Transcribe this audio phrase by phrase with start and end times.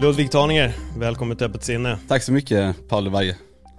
[0.00, 1.98] Ludvig Taninger, välkommen till Öppet sinne.
[2.08, 3.36] Tack så mycket Paul Vaje.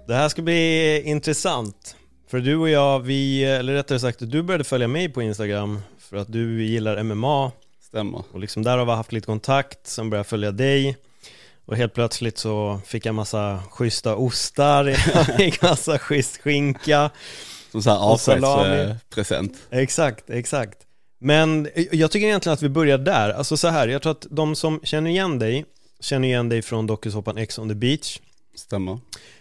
[0.07, 1.95] Det här ska bli intressant.
[2.29, 6.17] För du och jag, vi, eller rättare sagt du började följa mig på Instagram för
[6.17, 8.23] att du gillar MMA Stämmer.
[8.31, 10.97] och liksom där har vi haft lite kontakt, sen började jag följa dig
[11.65, 17.09] och helt plötsligt så fick jag massa schyssta ostar, jag fick massa schysst skinka
[17.71, 18.81] Som så här Och salami.
[18.81, 19.57] avskedspresent.
[19.71, 20.77] Exakt, exakt
[21.19, 24.55] Men jag tycker egentligen att vi börjar där, alltså så här, jag tror att de
[24.55, 25.65] som känner igen dig
[25.99, 28.19] Känner igen dig från dokusåpan X on the beach
[28.55, 28.99] Stämmer.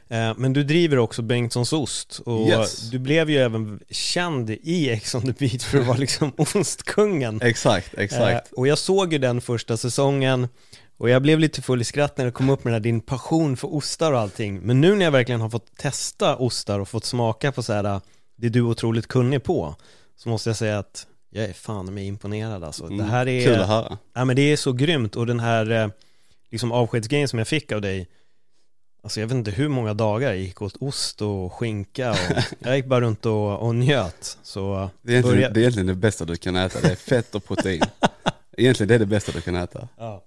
[0.09, 2.91] Eh, Men du driver också Bengtssons ost och Yes.
[2.91, 7.41] du blev ju även känd i Ex on the beach för att vara liksom ostkungen
[7.43, 8.53] Exakt, exakt.
[8.53, 10.49] Eh, Och jag såg ju den första säsongen
[10.99, 13.01] och jag blev lite full i skratt när det kom upp med den här, din
[13.01, 16.89] passion för ostar och allting Men nu när jag verkligen har fått testa ostar och
[16.89, 18.01] fått smaka på så här
[18.37, 19.75] det du är otroligt kunnig på
[20.17, 23.45] Så måste jag säga att jag är fan med imponerad alltså Det här är Mm.
[23.55, 23.99] Kul att höra.
[24.15, 25.89] Ja men det är så grymt och den här eh,
[26.57, 28.09] liksom avskedsgrejen som jag fick av dig
[29.03, 32.17] Alltså jag vet inte hur många dagar jag gick åt ost och skinka och
[32.59, 35.87] jag gick bara runt och, och njöt så Det är, egentligen, börja- det är egentligen
[35.87, 37.83] det bästa du kan äta, det är fett och protein.
[38.57, 39.89] egentligen det är det bästa du kan äta.
[39.97, 40.25] ja.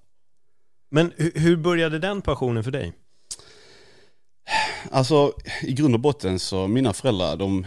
[0.92, 2.94] Men hur, hur började den passionen för dig?
[4.92, 7.66] Alltså i grund och botten så mina föräldrar de,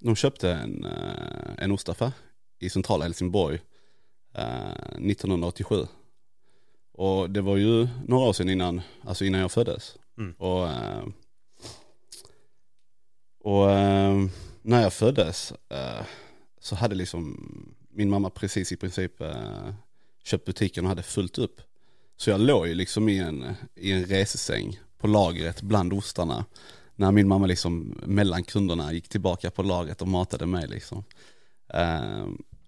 [0.00, 2.12] de köpte en, eh, en ostaffär
[2.60, 3.60] i centrala Helsingborg
[4.34, 4.70] eh,
[5.10, 5.86] 1987.
[6.96, 9.96] Och det var ju några år sedan innan, alltså innan jag föddes.
[10.18, 10.32] Mm.
[10.32, 11.04] Och, eh,
[13.44, 14.26] och eh,
[14.62, 16.06] när jag föddes eh,
[16.60, 17.36] så hade liksom
[17.90, 19.12] min mamma precis i princip
[20.24, 21.60] köpt butiken och hade fullt upp.
[22.16, 26.44] Så jag låg ju liksom i en, i en resesäng på lagret bland ostarna.
[26.94, 31.04] När min mamma liksom mellan kunderna gick tillbaka på lagret och matade mig liksom.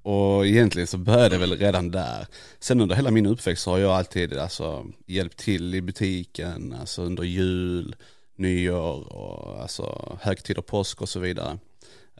[0.08, 2.26] Och egentligen så började det väl redan där.
[2.58, 7.02] Sen under hela min uppväxt så har jag alltid alltså, hjälpt till i butiken, alltså
[7.02, 7.96] under jul,
[8.36, 11.58] nyår och alltså högtider, påsk och så vidare.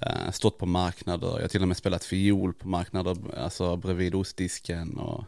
[0.02, 4.14] Eh, stått på marknader, jag har till och med spelat fiol på marknader, alltså bredvid
[4.14, 5.24] ostdisken och,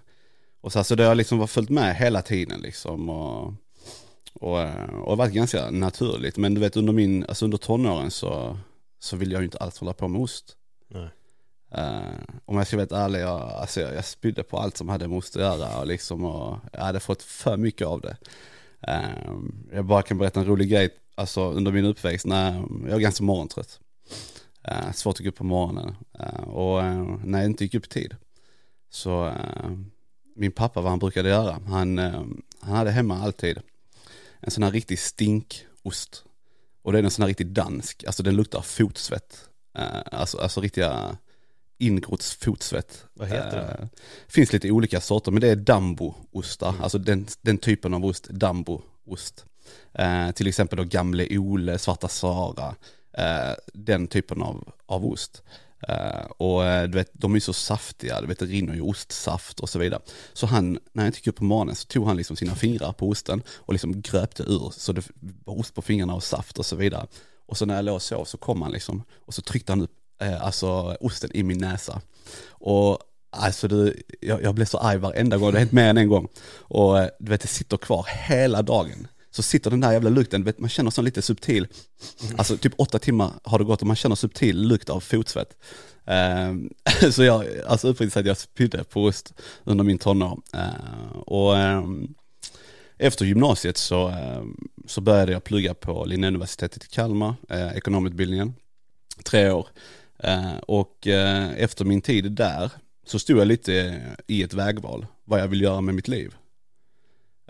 [0.60, 3.54] och så, här, så det har liksom varit följt med hela tiden liksom och,
[4.34, 6.36] och, eh, och varit ganska naturligt.
[6.36, 8.58] Men du vet under min, alltså under tonåren så,
[8.98, 10.56] så vill jag ju inte alls hålla på med ost.
[10.88, 11.08] Nej.
[11.78, 14.88] Uh, om jag ska vara helt ärlig, jag, alltså jag, jag spydde på allt som
[14.88, 18.16] hade med ost att göra och, liksom, och jag hade fått för mycket av det.
[18.88, 19.40] Uh,
[19.72, 22.54] jag bara kan berätta en rolig grej, alltså under min uppväxt, när
[22.84, 23.80] jag var ganska morgontrött.
[24.68, 25.94] Uh, svårt att gå upp på morgonen.
[26.18, 26.84] Eh, och
[27.24, 28.16] när jag inte gick upp i tid
[28.90, 29.32] så
[30.36, 31.98] min pappa vad han brukade göra, han,
[32.60, 33.58] han hade hemma alltid
[34.40, 36.24] en sån här riktig stinkost.
[36.82, 39.48] Och det är en sån här riktig dansk, alltså den luktar fotsvett.
[40.12, 41.16] Alltså, alltså riktiga
[41.80, 43.04] ingrotts fotsvett.
[43.14, 43.76] Vad heter det?
[43.82, 43.88] Eh,
[44.28, 49.44] finns lite olika sorter, men det är Dambo-ostar, alltså den, den typen av ost, Dambo-ost.
[49.92, 52.74] Eh, till exempel då Gamle Ole, Svarta Sara,
[53.12, 55.42] eh, den typen av, av ost.
[55.88, 59.60] Eh, och eh, du vet, de är så saftiga, du vet det rinner ju ostsaft
[59.60, 60.00] och så vidare.
[60.32, 63.08] Så han, när jag gick upp på morgonen så tog han liksom sina fingrar på
[63.08, 65.08] osten och liksom gröpte ur så det
[65.44, 67.06] var ost på fingrarna och saft och så vidare.
[67.46, 69.80] Och så när jag låg och sov så kom han liksom och så tryckte han
[69.80, 72.00] upp eh, alltså osten i min näsa.
[72.48, 72.98] Och
[73.30, 76.08] alltså du, jag, jag blev så arg varenda gång, det har hänt mer än en
[76.08, 76.28] gång.
[76.58, 79.06] Och eh, du vet det sitter kvar hela dagen.
[79.32, 81.66] Så sitter den där jävla lukten, vet, man känner sån lite subtil,
[82.36, 85.56] alltså typ åtta timmar har det gått och man känner subtil lukt av fotsvett.
[86.06, 86.70] Ehm,
[87.12, 89.34] så jag, alltså uppriktigt sagt jag spydde på ost
[89.64, 90.40] under min tonår.
[90.52, 92.14] Ehm, och ehm,
[92.98, 94.56] efter gymnasiet så, ehm,
[94.86, 98.54] så började jag plugga på Linnéuniversitetet i Kalmar, eh, ekonomutbildningen,
[99.24, 99.68] tre år.
[100.22, 102.70] Eh, och eh, efter min tid där
[103.06, 106.34] så stod jag lite i ett vägval, vad jag vill göra med mitt liv.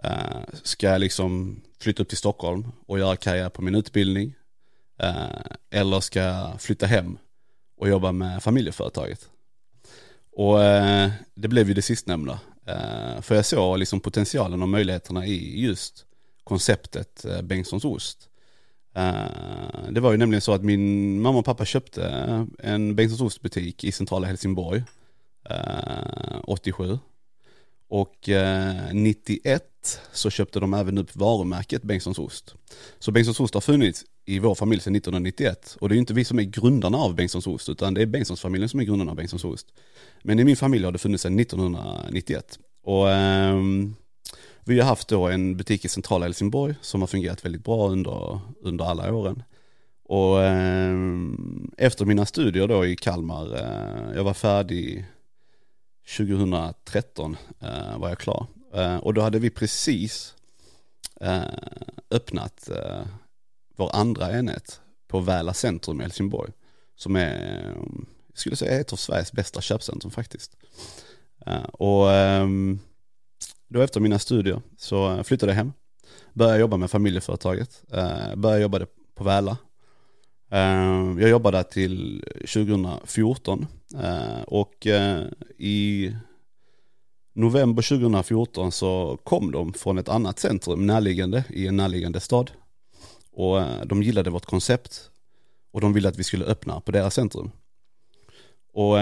[0.03, 4.35] Eh, ska jag liksom flytta upp till Stockholm och göra karriär på min utbildning?
[5.71, 7.19] Eller ska jag flytta hem
[7.77, 9.29] och jobba med familjeföretaget?
[10.33, 10.59] Och
[11.35, 12.41] det blev ju det sistnämnda.
[13.21, 16.07] För jag såg liksom potentialen och möjligheterna i just
[16.45, 18.30] konceptet Bengtssons ost.
[18.95, 22.05] Eh, det var ju nämligen så att min mamma och pappa köpte
[22.59, 24.83] en Bengtssons butik i centrala Helsingborg
[25.51, 26.99] eh, 87.
[27.89, 29.65] Och eh, 91
[30.13, 32.55] så köpte de även upp varumärket Bengtssons ost.
[32.99, 36.15] Så Bengtssons ost har funnits i vår familj sedan 1991 och det är ju inte
[36.15, 39.11] vi som är grundarna av Bengtssons ost utan det är Bengtssons familjen som är grundarna
[39.11, 39.67] av Bengtssons ost.
[40.23, 42.59] Men i min familj har det funnits sedan 1991.
[42.85, 43.95] Och ehm,
[44.65, 48.41] vi har haft då en butik i centrala Helsingborg som har fungerat väldigt bra under,
[48.63, 49.43] under alla åren.
[50.05, 50.97] Och eh,
[51.77, 55.07] efter mina studier då i Kalmar, eh, jag var färdig
[56.17, 58.47] 2013 eh, var jag klar.
[58.75, 60.35] Eh, och då hade vi precis
[61.21, 61.43] eh,
[62.11, 63.03] öppnat eh,
[63.77, 66.53] vår andra enhet på Väla centrum i Helsingborg.
[66.97, 67.65] Som är,
[68.29, 70.57] jag skulle säga ett av Sveriges bästa köpcentrum faktiskt.
[71.47, 72.79] Eh, och ehm,
[73.71, 75.73] då efter mina studier så eh, flyttade jag hem.
[76.33, 77.83] Började jobba med familjeföretaget.
[77.93, 79.57] Eh, började jobba på Väla.
[80.51, 83.67] Eh, jag jobbade där till 2014
[84.47, 84.87] och
[85.59, 86.13] i
[87.35, 92.51] november 2014 så kom de från ett annat centrum närliggande i en närliggande stad.
[93.33, 95.11] Och de gillade vårt koncept
[95.73, 97.51] och de ville att vi skulle öppna på deras centrum.
[98.73, 98.97] Och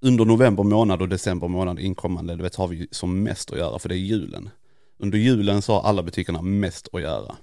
[0.00, 3.78] under november månad och december månad inkommande, du vet, har vi som mest att göra
[3.78, 4.50] för det är julen.
[4.98, 7.36] Under julen så har alla butikerna mest att göra.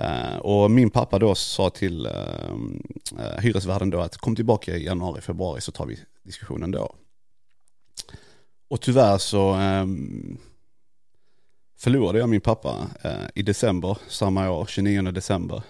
[0.00, 2.12] Uh, och min pappa då sa till uh,
[3.18, 6.94] uh, hyresvärden då att kom tillbaka i januari, februari så tar vi diskussionen då.
[8.68, 10.38] Och tyvärr så um,
[11.78, 12.90] förlorade jag min pappa
[13.34, 15.62] i december samma år, 29 december.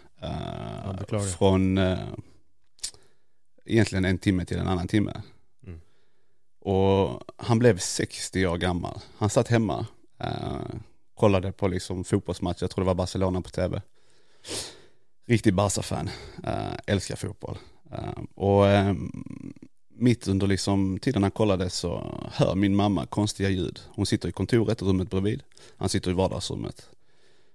[1.38, 1.78] Från
[3.64, 5.12] egentligen en timme till en annan timme.
[6.60, 9.00] Och han blev 60 år gammal.
[9.18, 9.86] Han satt hemma,
[10.18, 10.60] eh,
[11.14, 13.82] kollade på liksom fotbollsmatch, jag tror det var Barcelona på tv.
[15.26, 16.10] Riktig Barca-fan,
[16.44, 17.58] eh, älskar fotboll.
[17.92, 18.94] Eh, och eh,
[19.94, 23.80] mitt under liksom tiden han kollade så hör min mamma konstiga ljud.
[23.88, 25.42] Hon sitter i kontoret, rummet bredvid.
[25.76, 26.90] Han sitter i vardagsrummet.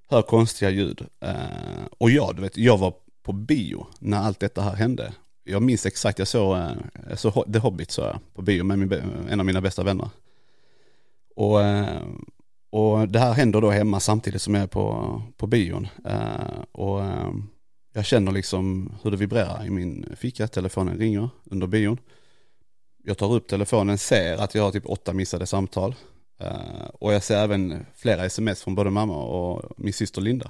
[0.08, 1.06] Hör konstiga ljud.
[1.20, 2.94] Eh, och jag, du vet, jag var
[3.24, 5.14] på bio när allt detta här hände
[5.46, 6.72] jag minns exakt, jag såg, eh,
[7.10, 8.94] jag såg The Hobbit så jag, på bio med min,
[9.30, 10.10] en av mina bästa vänner.
[11.36, 12.04] Och, eh,
[12.70, 15.88] och det här händer då hemma samtidigt som jag är på, på bion.
[16.06, 17.02] Eh, och
[17.94, 21.98] jag känner liksom hur det vibrerar i min ficka, telefonen ringer under bion.
[23.04, 25.96] Jag tar upp telefonen, ser att jag har typ åtta missade samtal.
[26.94, 30.50] Och jag ser även flera sms från både mamma och min syster Linda.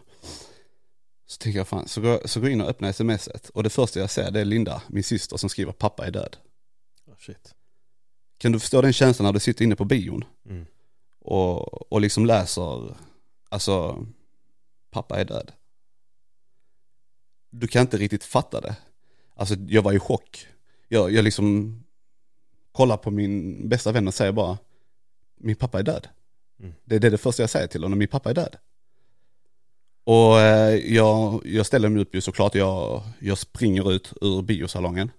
[1.25, 3.69] Så tänker jag fan, så går, så går jag in och öppnar smset och det
[3.69, 6.37] första jag ser det är Linda, min syster som skriver pappa är död.
[7.05, 7.55] Oh, shit.
[8.37, 10.65] Kan du förstå den känslan när du sitter inne på bion mm.
[11.19, 12.95] och, och liksom läser,
[13.49, 14.05] alltså
[14.91, 15.51] pappa är död.
[17.49, 18.75] Du kan inte riktigt fatta det.
[19.35, 20.47] Alltså jag var i chock.
[20.87, 21.75] Jag, jag liksom
[22.71, 24.57] kollar på min bästa vän och säger bara,
[25.35, 26.07] min pappa är död.
[26.59, 26.73] Mm.
[26.83, 28.57] Det, det är det första jag säger till honom, min pappa är död.
[30.05, 35.11] Och eh, jag, jag ställer mig upp ju såklart, jag, jag springer ut ur biosalongen.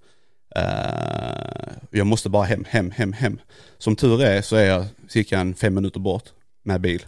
[0.56, 3.40] Eh, jag måste bara hem, hem, hem, hem.
[3.78, 6.24] Som tur är så är jag cirka en fem minuter bort
[6.62, 7.06] med bil.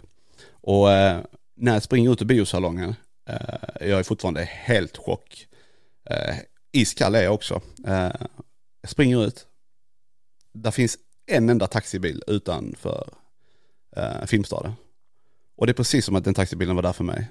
[0.51, 1.19] Och eh,
[1.55, 2.95] när jag springer ut ur biosalongen,
[3.79, 5.47] jag är fortfarande helt chock.
[6.71, 7.61] Iskall är jag också.
[8.81, 9.45] jag springer ut,
[10.53, 13.09] där finns en enda taxibil utanför
[14.25, 14.73] Filmstaden.
[15.57, 17.27] Och det är precis som att den taxibilen var där för mig.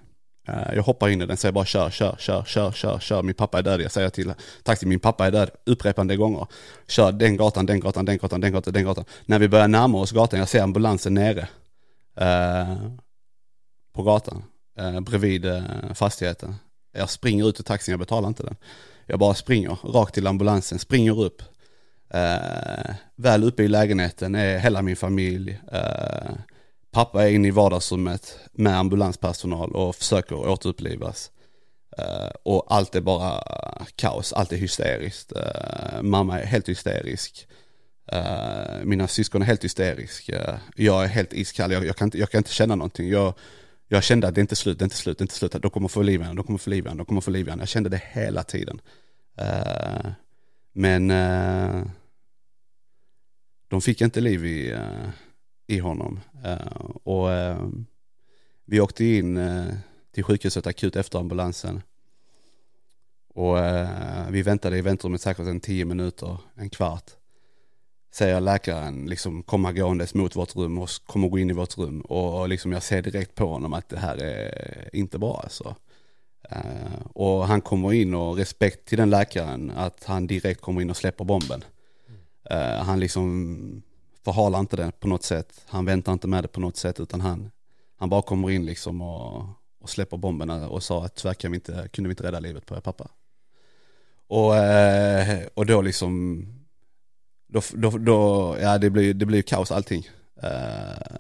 [0.49, 3.23] Eh, jag hoppar in i den, säger bara kör, kör, kör, kör, kör, kör.
[3.23, 3.81] Min pappa är död.
[3.81, 6.47] Jag säger till taxi, min pappa är död upprepande gånger.
[6.87, 9.05] Kör den gatan, den gatan, den gatan, den gatan, den gatan.
[9.27, 11.49] När vi börjar närma oss gatan, jag ser ambulansen nere.
[12.17, 12.77] Eh,
[13.93, 14.45] på gatan,
[14.79, 15.63] eh, bredvid eh,
[15.95, 16.55] fastigheten.
[16.93, 18.57] Jag springer ut ur taxin, jag betalar inte den.
[19.07, 21.43] Jag bara springer rakt till ambulansen, springer upp.
[22.11, 25.61] Eh, väl uppe i lägenheten är hela min familj.
[25.73, 26.31] Eh,
[26.91, 31.31] Pappa är inne i vardagsrummet med ambulanspersonal och försöker återupplivas.
[31.99, 33.45] Uh, och allt är bara
[33.97, 35.33] kaos, allt är hysteriskt.
[35.33, 37.49] Uh, mamma är helt hysterisk.
[38.13, 40.61] Uh, mina syskon är helt hysteriska.
[40.77, 43.09] jag är helt iskall, jag, jag, kan inte, jag kan inte känna någonting.
[43.09, 43.35] Jag,
[43.89, 45.53] jag kände att det är inte slut, det är inte slut, det är inte slut.
[45.53, 47.59] De kommer få liv igen, de kommer få liv igen, de kommer få liv igen.
[47.59, 48.81] Jag kände det hela tiden.
[50.73, 51.09] men
[53.69, 54.77] de fick inte liv i
[55.69, 56.21] i honom.
[56.47, 57.69] Uh, och uh,
[58.65, 59.73] vi åkte in uh,
[60.15, 61.83] till sjukhuset akut efter ambulansen.
[63.35, 63.57] Och
[64.31, 67.11] vi väntade i väntrummet säkert en tio minuter, en kvart.
[68.13, 72.01] Säger läkaren liksom komma gåendes mot vårt rum och kommer gå in i vårt rum.
[72.01, 75.75] Och, liksom jag ser direkt på honom att det här är inte bra alltså.
[77.13, 80.97] och han kommer in och respekt till den läkaren att han direkt kommer in och
[80.97, 81.65] släpper bomben.
[82.51, 83.83] Eh, han liksom
[84.29, 85.65] förhalar inte det på något sätt.
[85.67, 87.51] Han väntar inte med det på något sätt utan han,
[87.97, 89.45] han bara kommer in liksom och,
[89.81, 92.67] och släpper bomberna och sa att tyvärr kan vi inte, kunde vi inte rädda livet
[92.67, 93.09] på er pappa.
[94.27, 96.45] Och, eh, och då liksom,
[97.47, 100.09] då, då, då, ja det blir, det blir kaos allting.
[100.43, 101.17] Eh,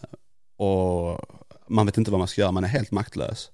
[0.56, 1.20] och
[1.66, 3.50] man vet inte vad man ska göra, man är helt maktlös.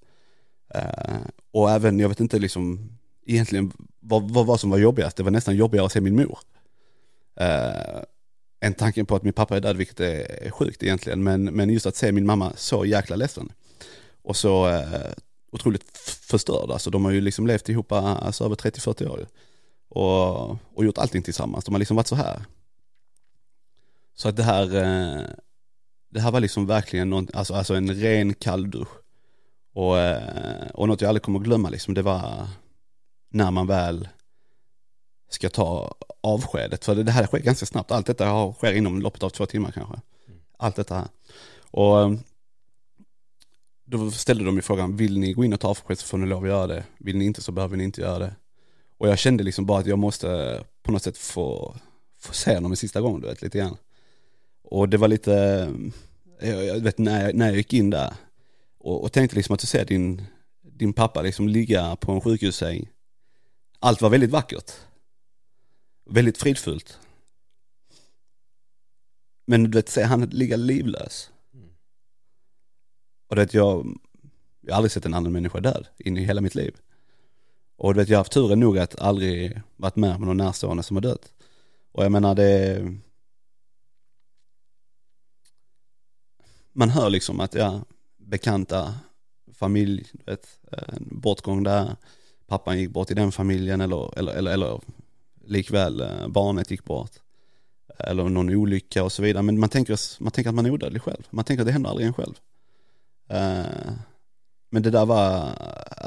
[0.75, 1.21] Eh,
[1.53, 5.31] och även, jag vet inte liksom egentligen vad, vad, vad som var jobbigast, det var
[5.31, 6.39] nästan jobbigare att se min mor
[8.65, 11.71] än en tanken på att min pappa är död, vilket är sjukt egentligen, men, men
[11.71, 13.53] just att se min mamma så jäkla ledsen.
[14.23, 15.13] Och så eh,
[15.53, 15.99] otroligt
[16.31, 19.27] förstörd, alltså de har ju liksom levt ihop eh, alltså, över 30-40 år
[19.89, 22.45] och, och gjort allting tillsammans, de har liksom varit så här.
[24.15, 25.27] Så att det här, eh,
[26.11, 28.89] det här var liksom verkligen någon, alltså, alltså en ren kalldusch.
[29.75, 32.49] Och, eh, och något jag aldrig kommer att glömma liksom, det var
[33.31, 34.09] när man väl
[35.35, 36.85] ska ta avskedet.
[36.85, 37.91] För det, här sker ganska snabbt.
[37.91, 40.01] Allt detta sker inom loppet av två timmar kanske.
[40.59, 41.09] Allt detta här.
[41.71, 42.13] Och eh,
[43.85, 46.27] då ställde de ju frågan, vill ni gå in och ta avsked så får ni
[46.27, 46.85] lov att göra det.
[46.99, 48.35] Vill ni inte så behöver ni inte göra det.
[48.99, 51.77] Och jag kände liksom bara att jag måste på något sätt få,
[52.19, 53.77] få se honom en sista gång, du vet, lite grann.
[54.63, 55.35] Och det var lite,
[56.41, 58.15] eh, jag, jag vet när jag, när jag gick in där,
[58.79, 60.23] och, och tänkte liksom att du ser din,
[60.63, 62.89] din pappa liksom ligga på en sjukhussäng.
[63.81, 64.73] Allt var väldigt vackert.
[66.05, 66.99] Väldigt fridfullt.
[69.47, 71.31] Men du vet, se han ligga livlös.
[73.29, 73.99] Och du vet, jag,
[74.61, 76.77] jag har aldrig sett en annan människa död in i hela mitt liv.
[77.77, 80.83] Och du vet, jag har haft turen nog att aldrig varit med om någon närstående
[80.83, 81.33] som har dött.
[81.93, 82.83] Och jag menar det,
[86.73, 87.85] man hör liksom att ja,
[88.17, 88.95] bekanta,
[89.53, 91.97] familj, du vet, en bortgång där,
[92.47, 94.81] pappan gick bort i den familjen eller, eller, eller, eller
[95.47, 97.11] likväl eh, barnet gick bort.
[97.99, 99.43] Eller någon olycka och så vidare.
[99.43, 101.27] Men man tänker, man tänker att man är odödlig själv.
[101.31, 102.35] Man tänker att det händer aldrig en själv.
[103.29, 103.93] Eh,
[104.71, 105.49] men det där var,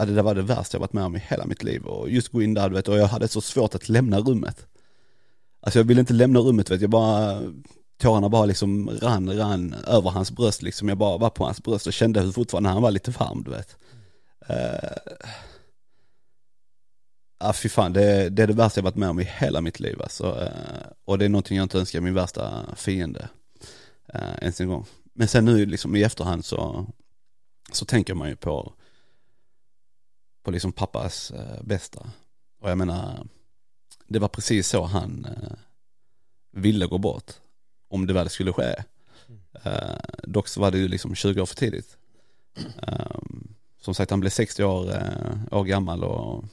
[0.05, 1.85] det där var det värsta jag varit med om i hela mitt liv.
[1.85, 4.65] Och just gå in där, vet, och jag hade så svårt att lämna rummet.
[5.61, 7.41] Alltså jag ville inte lämna rummet, vet jag bara
[7.97, 10.89] tårarna bara liksom rann, rann över hans bröst liksom.
[10.89, 13.51] Jag bara var på hans bröst och kände hur fortfarande han var lite varm, du
[13.51, 13.77] vet.
[14.49, 15.19] Uh,
[17.39, 19.79] Ja, fy fan, det, det, är det värsta jag varit med om i hela mitt
[19.79, 20.41] liv alltså.
[20.41, 23.29] Eh, och det är någonting jag inte önskar min värsta fiende
[24.15, 24.85] uh, ens en gång.
[25.13, 26.87] Men sen nu liksom i efterhand så,
[27.71, 28.73] så tänker man ju på,
[30.43, 32.11] på liksom pappas uh, bästa.
[32.61, 33.27] Och jag menar,
[34.07, 35.27] det var precis så han
[36.51, 37.31] ville gå bort
[37.89, 38.75] om det väl skulle ske.
[40.23, 41.97] Dock så var det ju liksom 20 år för tidigt.
[43.81, 44.93] Som sagt han blev 60 år,
[45.51, 46.45] år gammal och,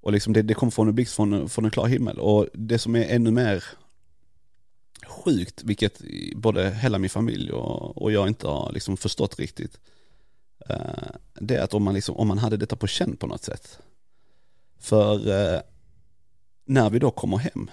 [0.00, 2.18] och liksom det, det kom från en blixt från, från en klar himmel.
[2.18, 3.64] Och det som är ännu mer
[5.06, 6.00] sjukt, vilket
[6.36, 9.80] både hela min familj och, och jag inte har liksom förstått riktigt,
[10.68, 13.42] eh, det är att om man, liksom, om man hade detta på känn på något
[13.42, 13.78] sätt.
[14.78, 15.60] För eh,
[16.64, 17.70] när vi då kommer hem,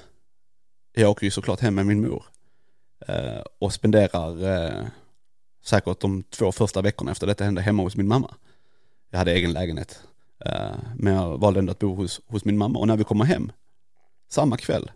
[0.93, 2.25] jag åker ju såklart hem med min mor
[3.07, 4.87] eh, och spenderar eh,
[5.63, 8.35] säkert de två första veckorna efter detta hände hemma hos min mamma.
[9.09, 10.03] Jag hade egen lägenhet,
[10.39, 13.25] Eh, men jag valde ändå att bo hos, hos min mamma och när vi kommer
[13.25, 13.51] hem,
[14.29, 14.91] samma kväll,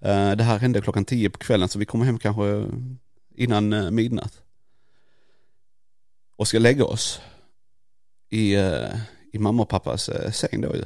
[0.00, 2.66] eh, det här hände klockan tio på kvällen så vi kommer hem kanske
[3.34, 4.42] innan eh, midnatt
[6.36, 7.20] och ska lägga oss
[8.30, 8.54] i,
[9.32, 10.84] i mamma och pappas säng då ju.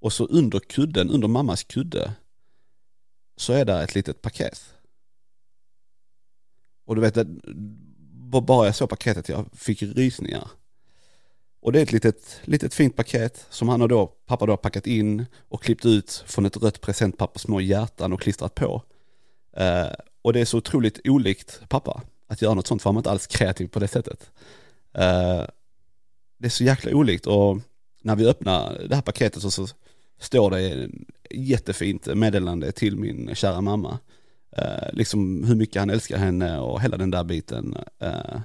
[0.00, 2.12] Och så under kudden, under mammas kudde,
[3.36, 4.74] så är där ett litet paket.
[6.84, 7.26] Och du vet,
[8.42, 10.50] bara jag såg paketet, jag fick rysningar.
[11.62, 14.56] Och det är ett litet, litet fint paket som han och då, pappa då har
[14.56, 18.82] packat in och klippt ut från ett rött presentpapper, små hjärtan och klistrat på.
[19.56, 19.92] Eh,
[20.22, 23.10] och det är så otroligt olikt pappa att göra något sånt, för han var inte
[23.10, 24.30] alls kreativ på det sättet.
[24.94, 25.44] Eh,
[26.38, 27.58] det är så jäkla olikt och
[28.02, 29.66] när vi öppnar det här paketet så, så
[30.20, 30.90] står det
[31.30, 33.98] jättefint meddelande till min kära mamma.
[34.56, 37.76] Eh, liksom hur mycket han älskar henne och hela den där biten.
[37.98, 38.40] Eh,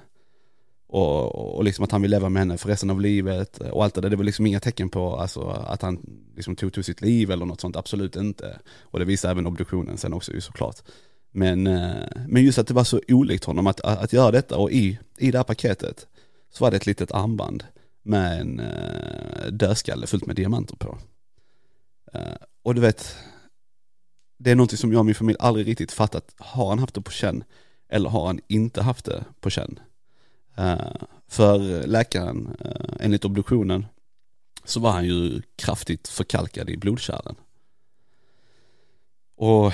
[0.88, 3.94] och, och liksom att han vill leva med henne för resten av livet och allt
[3.94, 4.10] det där.
[4.10, 7.46] Det var liksom inga tecken på alltså, att han liksom tog till sitt liv eller
[7.46, 8.58] något sånt, absolut inte.
[8.80, 10.76] Och det visar även obduktionen sen också ju såklart.
[11.30, 14.58] Men, eh, men just att det var så olikt honom att, att, att göra detta
[14.58, 16.06] och i, i det här paketet
[16.52, 17.64] så var det ett litet armband
[18.02, 20.98] med en eh, dödskalle fullt med diamanter på.
[22.14, 23.16] Eh, och du vet,
[24.38, 26.34] det är någonting som jag och min familj aldrig riktigt fattat.
[26.36, 27.44] Har han haft det på känn
[27.88, 29.78] eller har han inte haft det på känn?
[30.58, 30.92] Eh,
[31.28, 33.86] för läkaren, eh, enligt obduktionen,
[34.64, 37.34] så var han ju kraftigt förkalkad i blodkärlen.
[39.36, 39.72] Och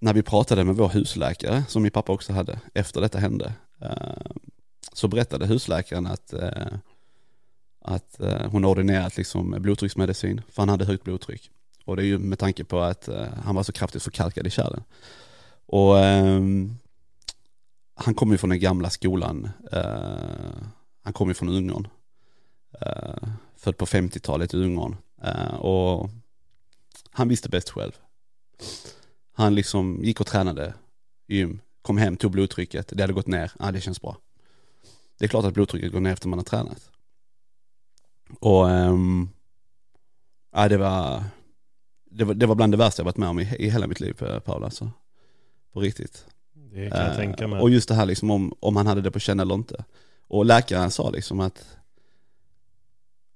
[0.00, 4.32] när vi pratade med vår husläkare, som min pappa också hade, efter detta hände, eh,
[4.92, 6.34] så berättade husläkaren att,
[7.80, 11.50] att hon ordinerat liksom blodtrycksmedicin, för han hade högt blodtryck.
[11.84, 13.08] Och det är ju med tanke på att
[13.44, 14.84] han var så kraftigt förkalkad i kärlen.
[15.66, 16.78] Och ehm,
[18.04, 20.66] han kommer ju från den gamla skolan, eh,
[21.02, 21.88] han kommer ju från Ungern.
[22.80, 24.96] Eh, född på 50-talet i Ungern.
[25.22, 26.10] Eh, och
[27.10, 27.92] han visste bäst själv.
[29.32, 30.74] Han liksom gick och tränade
[31.28, 34.16] gym, kom hem, tog blodtrycket, det hade gått ner, ja det känns bra.
[35.18, 36.90] Det är klart att blodtrycket går ner efter man har tränat.
[38.40, 39.30] Och um,
[40.52, 41.24] ja, det var,
[42.10, 44.00] det var, det var bland det värsta jag varit med om i, i hela mitt
[44.00, 44.12] liv
[44.44, 44.90] Paula alltså.
[45.72, 46.26] På riktigt.
[46.72, 47.60] Det kan jag uh, tänka mig.
[47.60, 49.84] Och just det här liksom om, om han hade det på känn eller inte.
[50.28, 51.76] Och läkaren sa liksom att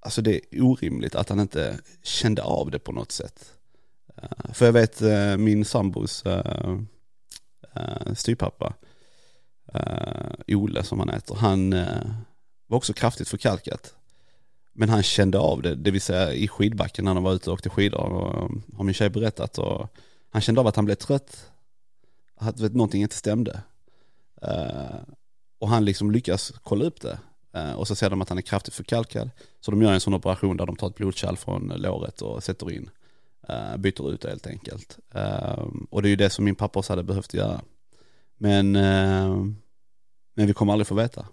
[0.00, 3.52] Alltså det är orimligt att han inte kände av det på något sätt.
[4.16, 6.24] Eh, för jag vet eh, min sambos
[8.14, 8.74] styvpappa,
[10.46, 11.70] Ole som han heter, han
[12.66, 13.94] var också kraftigt förkalkat.
[14.72, 17.54] Men han kände av det, det vill säga i skidbacken när han var ute och
[17.54, 17.98] åkte skidor,
[18.76, 19.58] har min tjej berättat.
[19.58, 19.96] Och
[20.30, 21.50] han kände av att han blev trött,
[22.36, 23.62] att vet, någonting inte stämde.
[24.42, 25.00] Eh,
[25.58, 27.18] och han liksom lyckas kolla upp det.
[27.52, 29.30] Eh, och så ser de att han är kraftigt förkalkad.
[29.60, 32.72] Så de gör en sån operation där de tar ett blodkärl från låret och sätter
[32.72, 32.90] in.
[33.50, 34.98] Uh, byter ut det helt enkelt.
[35.14, 37.60] Uh, och det är ju det som min pappa också hade behövt göra.
[38.36, 39.46] Men, uh,
[40.34, 41.26] men vi kommer aldrig få veta.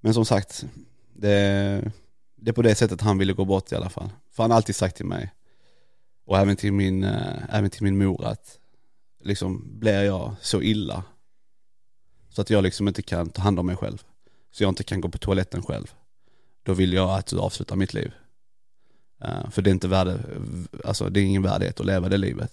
[0.00, 0.66] Men som sagt,
[1.14, 1.92] det,
[2.36, 4.10] det är på det sättet han ville gå bort i alla fall.
[4.30, 5.34] För han har alltid sagt till mig,
[6.26, 7.04] och även till min,
[7.48, 8.58] även till min mor att
[9.20, 11.04] liksom blir jag så illa
[12.30, 14.02] så att jag liksom inte kan ta hand om mig själv,
[14.50, 15.94] så jag inte kan gå på toaletten själv,
[16.62, 18.12] då vill jag att du avslutar mitt liv.
[19.24, 20.20] Uh, för det är inte värde,
[20.84, 22.52] alltså det är ingen värdighet att leva det livet.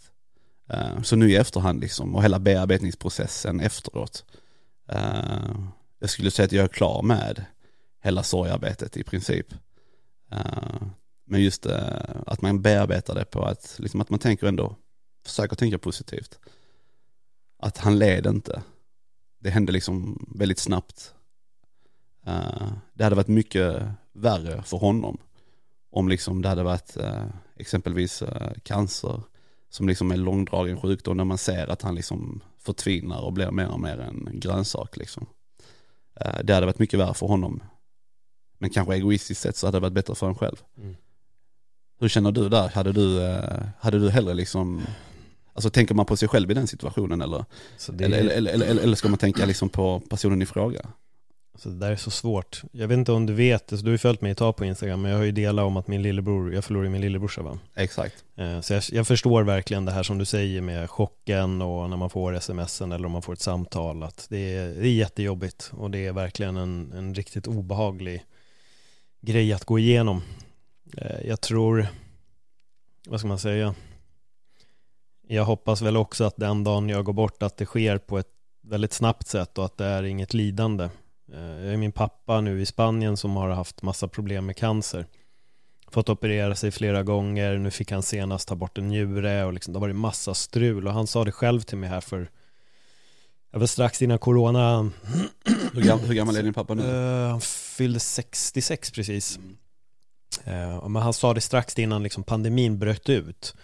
[0.73, 4.25] Uh, så nu i efterhand liksom, och hela bearbetningsprocessen efteråt.
[4.93, 7.45] Uh, jag skulle säga att jag är klar med
[8.03, 9.47] hela sorgarbetet i princip.
[11.25, 11.65] men just
[12.25, 14.75] att man bearbetar det på att, liksom att man tänker ändå,
[15.25, 16.39] försöker tänka positivt.
[17.57, 18.63] Att han led inte.
[19.39, 21.13] Det hände liksom väldigt snabbt.
[22.93, 25.17] det hade varit mycket värre för honom
[25.97, 29.21] om liksom det hade varit eh, exempelvis eh, cancer
[29.69, 33.67] som liksom är långdragen sjukdom när man ser att han liksom förtvinar och blir mer
[33.67, 35.25] och mer en grönsak liksom.
[36.19, 37.63] Eh, det hade varit mycket värre för honom.
[38.57, 40.55] Men kanske egoistiskt sett så hade det varit bättre för en själv.
[40.77, 40.95] Mm.
[41.99, 42.69] Hur känner du där?
[42.69, 44.81] Hade du, eh, hade du hellre liksom,
[45.57, 47.45] alltså tänker man på sig själv i den situationen eller?
[47.89, 48.05] Det...
[48.05, 50.81] Eller, eller, eller, eller, eller ska man tänka liksom på personen i fråga?
[51.55, 52.61] Så det där är så svårt.
[52.71, 54.65] Jag vet inte om du vet, alltså, du har ju följt mig ett tag på
[54.65, 57.59] Instagram, men jag har ju delat om att min lillebror, jag förlorade min lillebrorsa va?
[57.75, 58.15] Exakt.
[58.35, 61.97] Eh, så jag, jag, förstår verkligen det här som du säger med chocken och när
[61.97, 65.71] man får smsen eller om man får ett samtal, att det är, det är jättejobbigt
[65.73, 68.23] och det är verkligen en, en riktigt obehaglig
[69.21, 70.21] grej att gå igenom.
[70.97, 71.87] Eh, jag tror,
[73.07, 73.75] vad ska man säga?
[75.27, 78.31] Jag hoppas väl också att den dagen jag går bort att det sker på ett
[78.63, 80.89] väldigt snabbt sätt och att det är inget lidande
[81.33, 85.05] Eh, jag är min pappa nu i Spanien som har haft massa problem med cancer.
[85.87, 89.73] Fått operera sig flera gånger, nu fick han senast ta bort en njure och liksom,
[89.73, 92.29] det har varit massa strul och han sa det själv till mig här för
[93.51, 94.79] jag var strax innan corona
[95.73, 96.83] Hur, gam hur gammal är din pappa nu?
[96.83, 100.73] Uh, han fyllde 66 precis mm.
[100.73, 103.55] uh, Men han sa det strax innan liksom pandemin bröt ut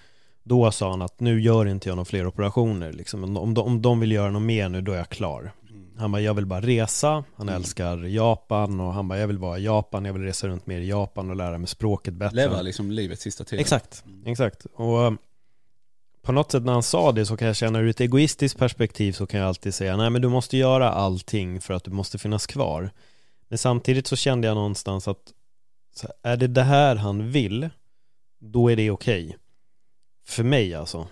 [0.43, 3.38] Då sa han att nu gör inte jag några fler operationer liksom.
[3.38, 5.51] om, de, om de vill göra något mer nu då är jag klar
[5.97, 7.56] han bara, jag vill bara resa, han mm.
[7.56, 10.82] älskar Japan och han bara, jag vill vara i Japan, jag vill resa runt mer
[10.82, 12.36] i Japan och lära mig språket bättre.
[12.36, 13.60] Leva liksom livets sista tid.
[13.60, 14.32] Exakt, mm.
[14.32, 14.65] exakt.
[14.75, 15.17] Och um,
[16.21, 19.13] på något sätt när han sa det så kan jag känna ur ett egoistiskt perspektiv
[19.13, 22.17] så kan jag alltid säga, nej men du måste göra allting för att du måste
[22.17, 22.89] finnas kvar.
[23.47, 25.34] Men samtidigt så kände jag någonstans att
[26.23, 27.69] är det det här han vill,
[28.39, 29.25] då är det okej.
[29.25, 29.38] Okay.
[30.25, 31.07] För mig alltså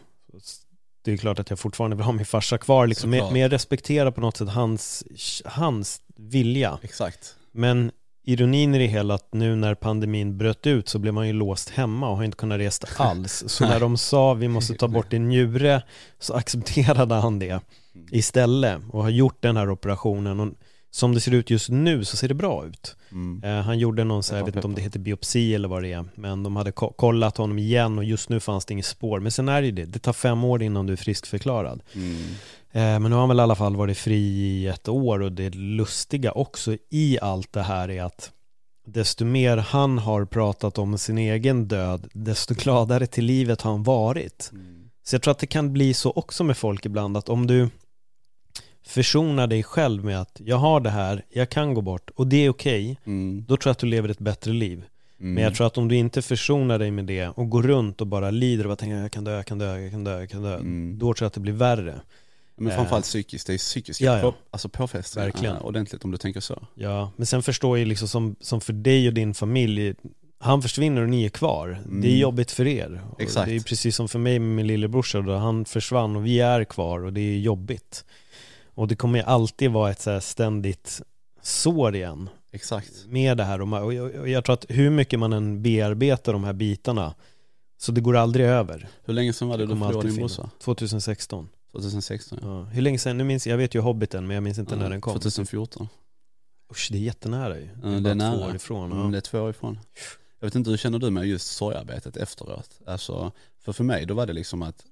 [1.04, 4.12] det är klart att jag fortfarande vill ha min farsa kvar liksom, men jag respekterar
[4.12, 5.04] på något sätt hans,
[5.46, 6.80] hans vilja.
[6.82, 7.36] Exakt.
[7.52, 7.92] Men
[8.24, 11.70] ironin i det hela att nu när pandemin bröt ut så blev man ju låst
[11.70, 13.44] hemma och har inte kunnat resa alls.
[13.48, 15.84] Så när de sa vi måste ta bort din njure
[16.20, 17.62] så accepterade han det mm.
[18.12, 20.40] istället och har gjort den här operationen.
[20.40, 20.48] Och
[20.92, 22.96] som det ser ut just nu så ser det bra ut.
[23.12, 23.44] Mm.
[23.44, 25.84] Eh, han gjorde någon så här, jag vet inte om det heter biopsi eller vad
[25.84, 28.86] det är, men de hade ko kollat honom igen och just nu fanns det inget
[28.86, 29.20] spår.
[29.20, 31.82] Men sen är det ju det, det tar fem år innan du är friskförklarad.
[31.94, 32.16] Mm.
[32.72, 35.32] Eh, men nu har han väl i alla fall varit fri i ett år och
[35.32, 38.32] det lustiga också i allt det här är att
[38.86, 43.84] desto mer han har pratat om sin egen död, desto gladare till livet har han
[43.84, 44.52] varit.
[45.04, 47.70] Så jag tror att det kan bli så också med folk ibland att om du
[48.92, 52.46] försonar dig själv med att jag har det här, jag kan gå bort och det
[52.46, 53.46] är okej, Mm.
[53.48, 54.84] då tror jag att du lever ett bättre liv.
[55.20, 55.34] Mm.
[55.34, 58.08] Men jag tror att om du inte försonar dig med det och går runt och
[58.08, 60.30] bara lider och bara tänker jag kan dö, jag kan dö, jag kan dö, jag
[60.30, 60.98] kan dö, Mm.
[61.00, 61.96] då tror jag att det blir värre.
[62.56, 64.22] Men framförallt psykiskt, det är psykiska Ja, ja.
[64.22, 65.56] på, alltså påfrestningar Verkligen.
[65.56, 66.64] eh, ordentligt om du tänker så.
[66.76, 69.94] Ja, men sen förstår jag liksom som, som för dig och din familj,
[70.40, 71.68] han försvinner och ni är kvar.
[71.70, 71.76] Det
[72.08, 72.18] är Mm.
[72.20, 73.02] jobbigt för er.
[73.12, 73.50] Och Exakt.
[73.50, 76.64] Det är precis som för mig med min lillebrorsa då, han försvann och vi är
[76.64, 78.06] kvar och det är jobbigt.
[78.74, 81.02] Och det kommer ju alltid vara ett så här ständigt
[81.42, 83.06] sår igen Exakt.
[83.08, 83.94] med det här och,
[84.30, 87.16] jag, tror att hur mycket man än bearbetar de här bitarna
[87.78, 88.90] så det går aldrig över.
[89.04, 90.50] Hur länge sedan var det, Det du förlorade din brorsa?
[90.60, 91.50] 2016.
[91.72, 92.48] 2016 ja.
[92.48, 92.64] Ja.
[92.64, 93.18] Hur länge sedan?
[93.18, 95.14] Nu minns jag, vet ju Hobbiten men jag minns inte när den kom.
[95.14, 95.88] 2014.
[96.72, 97.70] Usch, det är jättenära ju.
[97.84, 98.50] Ja, det är det är bara två nära.
[98.50, 98.92] år ifrån.
[98.92, 99.12] Mm, Ja.
[99.12, 99.80] det är två år ifrån.
[100.40, 102.80] Jag vet inte, hur känner du med just sorgarbetet efteråt?
[102.86, 104.86] Alltså, för för mig då var det liksom att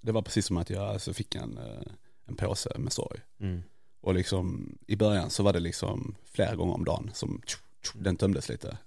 [0.00, 1.92] det var precis som att jag alltså, fick en, eh,
[2.30, 3.20] en påse med sorg.
[3.40, 3.62] Mm.
[4.00, 7.98] Och liksom i början så var det liksom flera gånger om dagen som tju, tju,
[8.00, 8.78] den tömdes lite.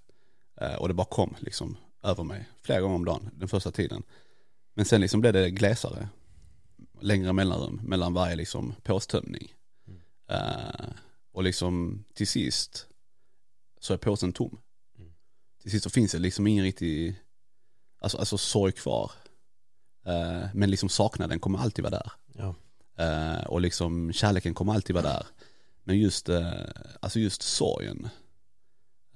[0.60, 4.02] Eh, Och det bara kom liksom över mig flera gånger om dagen den första tiden.
[4.74, 6.08] Men sen liksom blev det glesare.
[7.00, 9.54] Längre mellanrum mellan varje liksom påstömning.
[9.86, 10.00] Mm.
[10.28, 10.86] Eh,
[11.32, 12.86] Och liksom till sist
[13.80, 14.58] så är påsen tom.
[14.98, 15.12] Mm.
[15.62, 17.14] Till sist så finns det liksom ingen riktig,
[18.00, 19.12] alltså, alltså sorg kvar.
[20.06, 22.12] Eh, Men liksom saknaden kommer alltid vara där.
[22.32, 22.54] Ja.
[22.96, 25.26] Eh, och liksom kärleken kommer alltid vara där.
[25.84, 26.52] Men just, eh,
[27.00, 28.08] alltså just sorgen.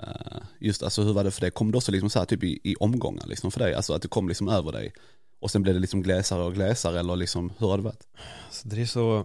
[0.02, 1.50] Eh, just alltså hur var det för dig?
[1.50, 3.74] Kom det också liksom så här typ i, i omgångar liksom för dig?
[3.74, 4.92] Alltså att det kom liksom över dig.
[5.40, 8.06] Och sen blev det liksom glesare och glesare eller liksom, hur har det varit?
[8.50, 9.24] Så det är så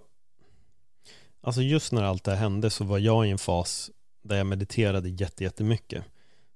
[1.46, 3.92] Alltså just när allt det här hände så var jag i en fas
[4.24, 6.04] där jag mediterade jättemycket.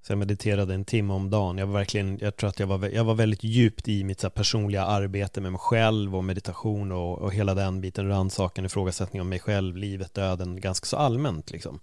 [0.07, 1.57] Så jag mediterade en timme om dagen.
[1.57, 4.27] Jag var verkligen, jag tror att jag var, jag var väldigt djupt i mitt så
[4.27, 9.21] här, personliga arbete med mig själv och meditation och, och hela den biten, rannsakan, ifrågasättning
[9.21, 11.79] av mig själv, livet, döden, ganska så allmänt liksom.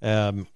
[0.00, 0.46] Um,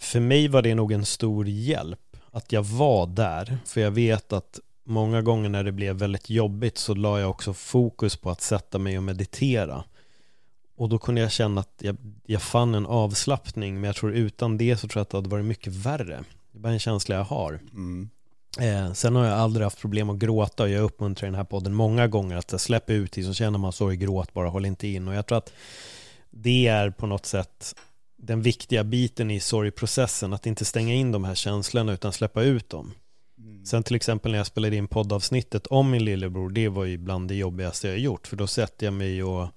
[0.00, 4.32] för mig var det nog en stor hjälp att jag var där, för jag vet
[4.32, 8.40] att många gånger när det blev väldigt jobbigt så la jag också fokus på att
[8.40, 9.84] sätta mig och meditera.
[10.76, 14.58] Och då kunde jag känna att jag, jag fann en avslappning, men jag tror utan
[14.58, 16.24] det så tror jag att det hade varit mycket värre.
[16.52, 17.60] Det är bara en känsla jag har.
[17.72, 18.10] Mm.
[18.60, 21.44] Eh, sen har jag aldrig haft problem att gråta och jag uppmuntrar i den här
[21.44, 24.88] podden många gånger att släppa ut det, så känner man sorg, gråt bara, håll inte
[24.88, 25.08] in.
[25.08, 25.52] Och jag tror att
[26.30, 27.74] det är på något sätt
[28.16, 32.68] den viktiga biten i sorgprocessen, att inte stänga in de här känslorna utan släppa ut
[32.68, 32.92] dem.
[33.64, 37.28] Sen till exempel när jag spelade in poddavsnittet om min lillebror, det var ju bland
[37.28, 39.48] det jobbigaste jag gjort, för då sätter jag mig och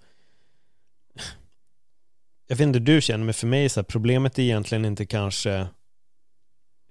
[2.48, 4.86] jag vet inte hur du känner, men för mig är så här, problemet är egentligen
[4.86, 5.68] inte kanske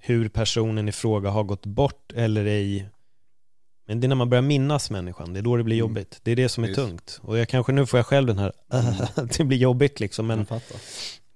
[0.03, 2.89] hur personen i fråga har gått bort eller ej.
[3.89, 5.89] Men det är när man börjar minnas människan, det är då det blir Mm.
[5.89, 6.21] jobbigt.
[6.23, 6.81] Det är det som är Visst.
[6.81, 7.21] tungt.
[7.23, 8.53] Och jag kanske nu får jag själv den här,
[9.39, 10.27] det blir jobbigt liksom.
[10.27, 10.47] Men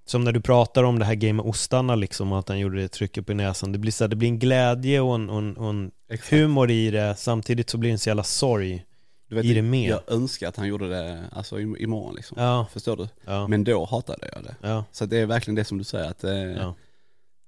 [0.06, 2.80] som när du pratar om det här game med ostarna liksom, och att han gjorde
[2.80, 3.72] det trycket på näsan.
[3.72, 5.90] Det blir, så här, det blir en glädje och en, och en, och en
[6.30, 8.85] humor i det, samtidigt så blir det en så jävla sorg.
[9.31, 9.90] Du vet, i det med.
[9.90, 12.37] Jag önskar att han gjorde det alltså, im- imorgon liksom.
[12.40, 13.09] Ja, Förstår du?
[13.25, 14.55] ja, Men då hatade jag det.
[14.61, 16.73] ja, Så det är verkligen det som du säger att eh,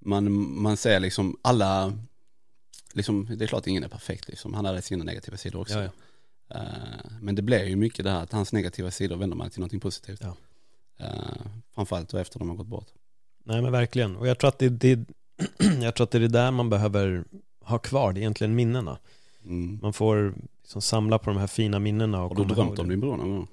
[0.05, 1.93] man, man ser liksom alla,
[2.93, 4.55] liksom, det är klart ingen är perfekt liksom.
[4.55, 5.79] Han hade sina negativa sidor också.
[6.51, 6.61] Eh,
[7.21, 9.81] men det blev ju mycket det här att hans negativa sidor vänder man till någonting
[9.81, 10.21] positivt.
[10.23, 10.37] Ja.
[10.99, 12.87] Eh, framförallt då efter de har gått bort.
[13.45, 14.17] Nej men verkligen.
[14.17, 15.05] Och jag tror att det, det,
[15.83, 17.25] jag tror att det är det där man behöver
[17.65, 18.99] ha kvar, det är egentligen minnena.
[19.45, 19.79] Mm.
[19.83, 20.35] Man får
[20.73, 23.31] liksom samla på de här fina minnena och Har du drömt om din bror någon
[23.31, 23.49] gång?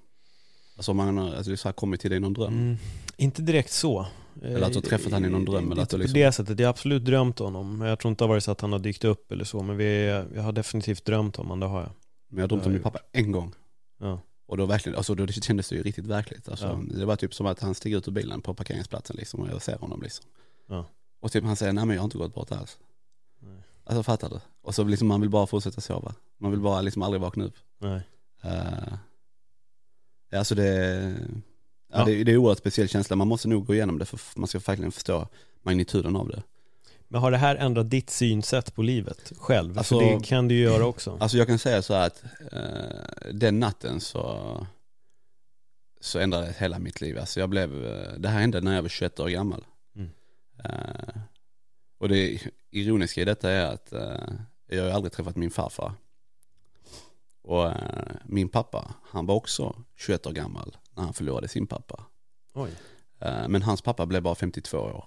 [0.76, 2.54] Alltså om man alltså det så här kommit till dig i någon dröm?
[2.54, 2.78] Mm,
[3.18, 4.06] inte direkt så.
[4.42, 6.32] Eller att du har träffat han i någon dröm, eller att du på liksom- det
[6.32, 6.60] sättet.
[6.60, 7.78] Jag har absolut drömt honom.
[7.78, 9.64] Men jag tror inte det har varit så att han har dykt upp eller så.
[9.64, 10.06] Men vi,
[10.36, 11.92] jag har definitivt drömt om honom, det har jag.
[12.30, 13.54] Men jag har drömt om min pappa en gång.
[14.00, 14.22] Ja.
[14.48, 16.50] Och då verkligen, alltså då kändes det ju riktigt verkligt.
[16.50, 16.98] Alltså, Ja.
[17.00, 19.62] Det var typ som att han steg ut ur bilen på parkeringsplatsen liksom och jag
[19.62, 20.26] ser honom liksom.
[20.70, 20.86] Ja.
[21.22, 22.78] Och typ han säger, nej men jag har inte gått bort alls.
[23.90, 24.40] Alltså fattar du?
[24.62, 26.14] Och så liksom man vill bara fortsätta sova.
[26.38, 27.56] Man vill bara liksom aldrig vakna upp.
[27.78, 28.02] Nej.
[28.46, 28.94] Uh,
[30.32, 30.66] alltså det,
[31.92, 32.06] ja, Ja.
[32.06, 33.16] Det, det är en oerhört speciell känsla.
[33.16, 35.28] Man måste nog gå igenom det för man ska verkligen förstå
[35.62, 36.44] magnituden av det.
[37.08, 39.78] Men har det här ändrat ditt synsätt på livet själv?
[39.78, 41.18] Alltså- För det kan du ju göra också.
[41.20, 44.68] Alltså jag kan säga så här att eh, den natten så,
[46.02, 47.20] så ändrade hela mitt liv.
[47.20, 49.66] Alltså jag blev, eh, det här hände när jag var 21 år gammal.
[49.96, 50.10] Mm.
[50.64, 51.22] Eh,
[52.00, 54.34] och det ironiska i detta är att eh,
[54.68, 55.94] jag har aldrig träffat min farfar.
[57.42, 62.06] Och eh, min pappa, han var också 21 år gammal när han förlorade sin pappa.
[62.54, 62.72] Oj.
[63.20, 65.06] Eh, men hans pappa blev bara 52 år.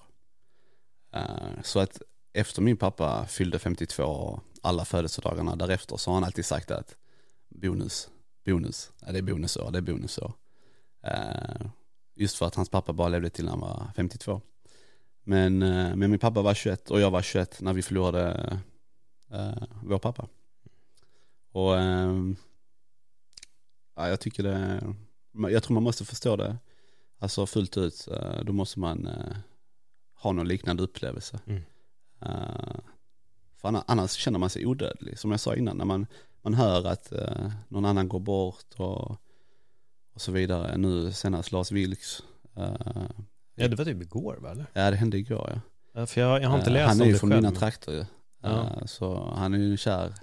[1.12, 2.02] Eh, så att
[2.33, 6.96] efter min pappa fyllde 52 alla födelsedagarna därefter så har han alltid sagt att
[7.48, 8.09] bonus,
[8.44, 10.33] bonus, ja, det är bonusår, det är bonusår.
[11.02, 11.66] Eh,
[12.14, 14.40] just för att hans pappa bara levde till han var 52.
[15.25, 18.59] Men, eh, men min pappa var 21 och jag var 21 när vi förlorade
[19.33, 20.29] eh, vår pappa.
[21.53, 22.37] Och ehm,
[23.97, 24.83] ja, jag tycker det,
[25.51, 26.57] jag tror man måste förstå det,
[27.19, 29.37] alltså fullt ut, eh, då måste man eh,
[30.15, 31.41] ha någon liknande upplevelse.
[31.47, 31.63] Mm.
[32.21, 32.77] Eh,
[33.57, 36.07] för annars, annars känner man sig odödlig, som jag sa innan, när man,
[36.43, 39.11] man hör att eh, någon annan går bort och,
[40.15, 40.77] och så vidare.
[40.77, 42.23] Nu senast Lars Vilks.
[42.57, 43.11] eh,
[43.55, 44.67] Ja, det var typ igår va, eller?
[44.73, 45.61] ja, det hände igår ja.
[46.01, 47.43] Ja, för jag, jag har inte läst Han är om ju det från själv.
[47.43, 48.05] mina trakter ju.
[48.43, 48.87] Ja.
[48.87, 50.15] Så han är ju kär,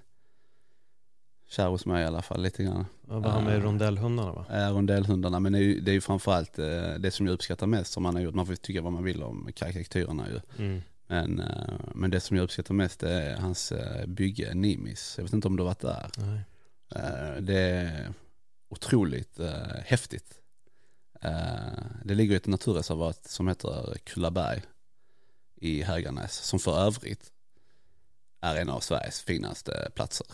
[1.50, 2.86] kär hos mig i alla fall lite grann.
[3.10, 4.46] Ja, var han med i Eh, rondellhundarna va?
[4.52, 7.68] Eh, Rondellhundarna, men det är ju, det är ju framförallt eh, det som jag uppskattar
[7.68, 8.36] mest som han har gjort.
[8.36, 10.66] Man får tycka vad man vill om karikatyrerna ju.
[10.66, 10.82] Mm.
[11.08, 11.42] Men,
[11.96, 13.74] men det som jag uppskattar mest är hans
[14.08, 15.14] bygge Nimis.
[15.18, 16.10] Jag vet inte om du har varit där.
[16.18, 16.42] Nej.
[17.42, 18.14] Det är
[18.70, 19.40] otroligt
[19.86, 20.39] häftigt.
[21.22, 24.62] Eh, Det ligger i ett naturreservat som heter Kullaberg
[25.56, 27.32] i Höganäs, som för övrigt
[28.42, 30.28] är en av Sveriges finaste platser.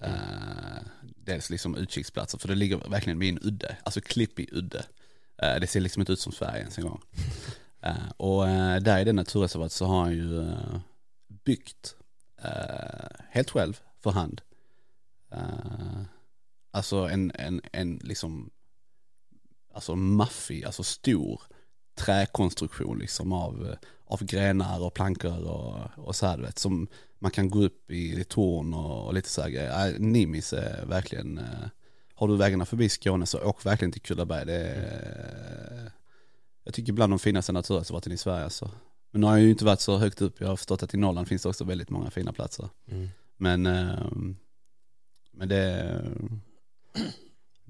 [0.00, 0.82] Eh,
[1.16, 4.86] Dels liksom utkiksplatser, för det ligger verkligen vid en udde, alltså klippig udde.
[5.42, 7.00] Eh, Det ser liksom inte ut som Sverige ens en gång.
[8.16, 8.46] Och
[8.82, 10.52] där i det naturreservatet så har han ju
[11.44, 11.96] byggt
[13.30, 14.40] helt själv för hand.
[16.70, 18.50] Alltså en, en, en liksom,
[19.74, 21.42] alltså maffig, alltså stor
[21.94, 27.30] träkonstruktion liksom av, av grenar och plankor och, och så här du vet, som man
[27.30, 29.98] kan gå upp i, i torn och, och lite så här grejer.
[29.98, 31.68] Nimis är verkligen, eh,
[32.14, 34.46] har du vägarna förbi Skåne så åk verkligen till Kullaberg.
[34.46, 35.92] Det är,
[36.64, 38.70] jag tycker bland de finaste naturreservaten i Sverige alltså.
[39.10, 40.96] Men nu har jag ju inte varit så högt upp, jag har förstått att i
[40.96, 42.68] Norrland finns det också väldigt många fina platser.
[42.90, 43.08] Mm.
[43.36, 44.06] Men, eh,
[45.32, 46.00] men det,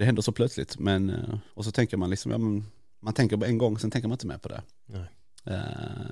[0.03, 0.79] det händer så plötsligt.
[0.79, 2.65] Men, eh, och så tänker man liksom, ja, men,
[3.01, 4.63] man tänker bara en gång, sen tänker man inte mer på det.
[4.87, 5.07] Nej.
[5.45, 5.61] Eh,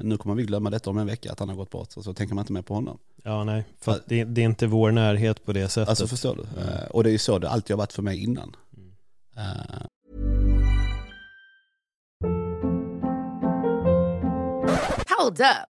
[0.01, 1.97] nu kommer vi glömma detta om en vecka, att han har gått bort.
[1.97, 2.99] Och så tänker man inte mer på honom.
[3.25, 3.65] Ja, nej.
[3.81, 5.89] För att det, det är inte vår närhet på det sättet.
[5.89, 6.61] Alltså förstår du?
[6.61, 8.57] Eh, och det är ju så det alltid har varit för mig innan.
[9.37, 9.87] Eh,
[15.19, 15.70] Hold up.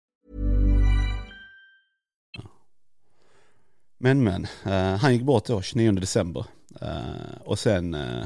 [4.03, 6.45] Men men, eh, han gick bort då 29 december.
[6.81, 8.25] Eh, och sen, uh,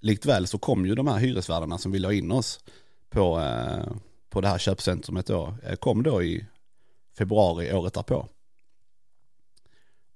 [0.00, 2.60] likt väl så kom ju de här hyresvärdarna som ville ha in oss
[3.10, 3.42] på,
[4.30, 6.46] på det här köpcentrumet då, kom då i
[7.18, 8.28] februari året därpå.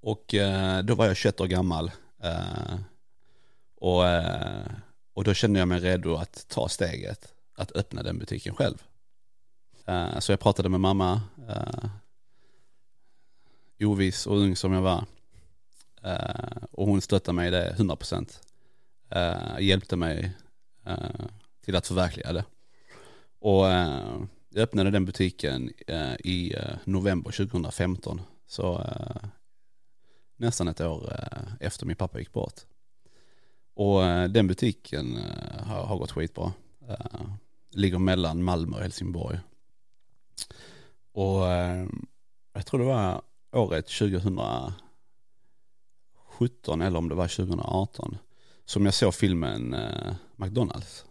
[0.01, 0.35] Och
[0.85, 1.90] då var jag 21 år gammal.
[3.81, 4.03] och,
[5.14, 8.83] och då kände jag mig redo att ta steget att öppna den butiken själv.
[10.18, 11.22] Så jag pratade med mamma,
[13.84, 15.04] oviss och ung som jag var.
[16.06, 18.40] Uh, och hon stöttade mig i det 100%.
[19.16, 20.32] Uh, eh, hjälpte mig
[20.88, 21.26] uh,
[21.64, 22.44] till att förverkliga det.
[23.40, 23.66] Och
[24.48, 25.70] jag öppnade den butiken
[26.18, 28.20] i november 2015.
[28.46, 28.86] Så
[30.36, 31.12] nästan ett år
[31.60, 32.60] efter min pappa gick bort.
[33.74, 35.18] Och den butiken
[35.58, 36.52] har, har gått skitbra.
[37.70, 39.38] Ligger mellan Malmö och Helsingborg.
[41.12, 41.42] Och
[42.52, 48.18] jag tror det var året 2017 eller om det var 2018
[48.68, 51.04] som jag såg filmen eh, McDonalds.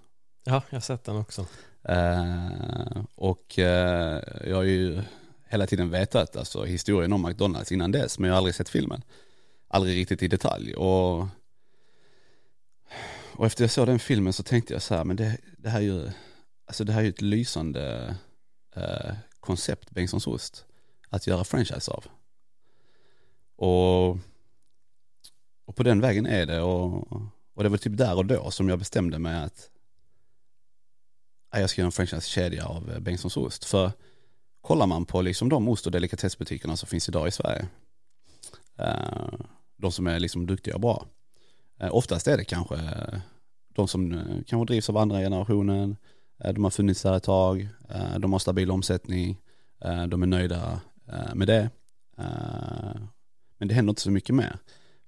[0.43, 1.45] Ja, jag har sett den också.
[1.84, 5.02] Eh, och eh, jag har ju
[5.45, 9.02] hela tiden vetat alltså, historien om McDonalds innan dess, men jag har aldrig sett filmen.
[9.67, 10.76] Aldrig riktigt i detalj.
[10.76, 11.28] Och,
[13.34, 15.80] och efter jag såg den filmen så tänkte jag så här, men det, det här
[15.80, 16.12] är ju,
[16.65, 18.15] alltså det här är ju ett lysande
[18.76, 20.65] eh, koncept, Bengtssons ost,
[21.10, 22.06] att göra franchise av.
[23.58, 24.10] Och,
[25.65, 27.12] och på den vägen är det och,
[27.54, 29.70] och det var typ där och då som jag bestämde mig att
[31.52, 33.65] jag ska göra en franchisekedja av eh, Bengtssons ost.
[33.65, 33.91] För
[34.62, 37.67] kollar man på liksom de ost och delikatessbutikerna som finns idag i Sverige,
[38.78, 39.39] eh,
[39.78, 41.06] de som är liksom duktiga och bra,
[41.80, 42.80] eh, oftast är det kanske
[43.76, 45.98] de som kanske drivs av andra generationen,
[46.54, 47.70] de har funnits där ett tag,
[48.20, 49.41] de har stabil omsättning,
[50.08, 50.82] de är nöjda
[51.34, 51.70] med det.
[53.58, 54.58] Men det händer inte så mycket mer.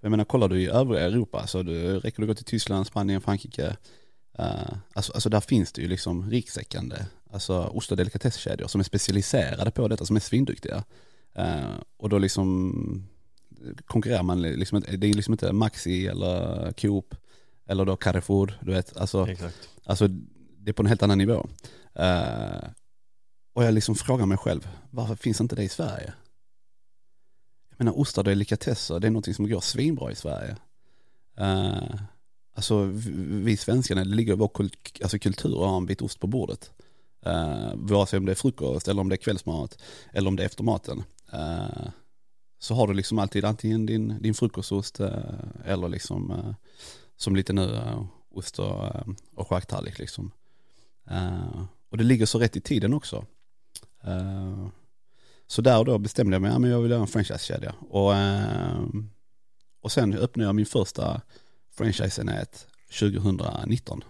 [0.01, 3.21] Jag menar, kollar du i övriga Europa så du, räcker du gå till Tyskland, Spanien,
[3.21, 3.77] Frankrike,
[4.93, 6.95] alltså, alltså där finns det ju liksom riksäckande,
[7.31, 10.83] alltså ost och delikatesskedjor som är specialiserade på detta, som är svinduktiga.
[11.97, 13.07] och då liksom
[13.85, 17.15] konkurrerar man liksom, det är liksom inte Maxi eller Coop
[17.65, 19.69] eller då Carrefour, du vet, alltså, Exakt.
[19.83, 20.07] alltså
[20.57, 21.49] det är på en helt annan nivå.
[21.99, 22.69] Uh,
[23.53, 26.13] och jag liksom frågar mig själv, varför finns inte det i Sverige?
[27.79, 30.55] Jag menar ostar och delikatesser, det är någonting som går svinbra i Sverige.
[31.41, 32.01] Uh,
[32.55, 32.83] alltså
[33.43, 36.27] vi svenskar, det ligger i vår kul alltså kultur att ha en bit ost på
[36.27, 36.71] bordet.
[37.27, 40.43] Uh, vare sig om det är frukost eller om det är kvällsmat eller om det
[40.43, 41.03] är efter maten.
[41.33, 41.89] Uh, eh,
[42.59, 45.09] så har du liksom alltid antingen din, din frukostost uh,
[45.65, 46.55] eller liksom
[47.17, 50.31] som lite nu, uh, ost och, uh, och charktallrik liksom.
[51.11, 53.25] Uh, och det ligger så rätt i tiden också.
[55.49, 57.75] Så där och då bestämde jag mig, ja men jag vill göra en franchisekedja.
[57.89, 58.83] Och, eh,
[59.81, 61.21] och sen öppnade jag min första
[61.71, 62.67] franchiseenhet
[62.99, 64.03] 2019.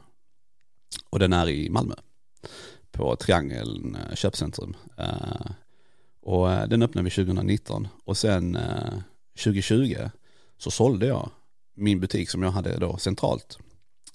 [1.10, 1.96] Och den är i Malmö.
[2.92, 4.76] På Triangeln eh, köpcentrum.
[4.98, 5.52] Eh,
[6.22, 7.88] och den öppnade vi 2019.
[8.06, 8.58] Och sen
[9.44, 10.10] 2020
[10.58, 11.30] så sålde jag
[11.76, 13.58] min butik som jag hade då centralt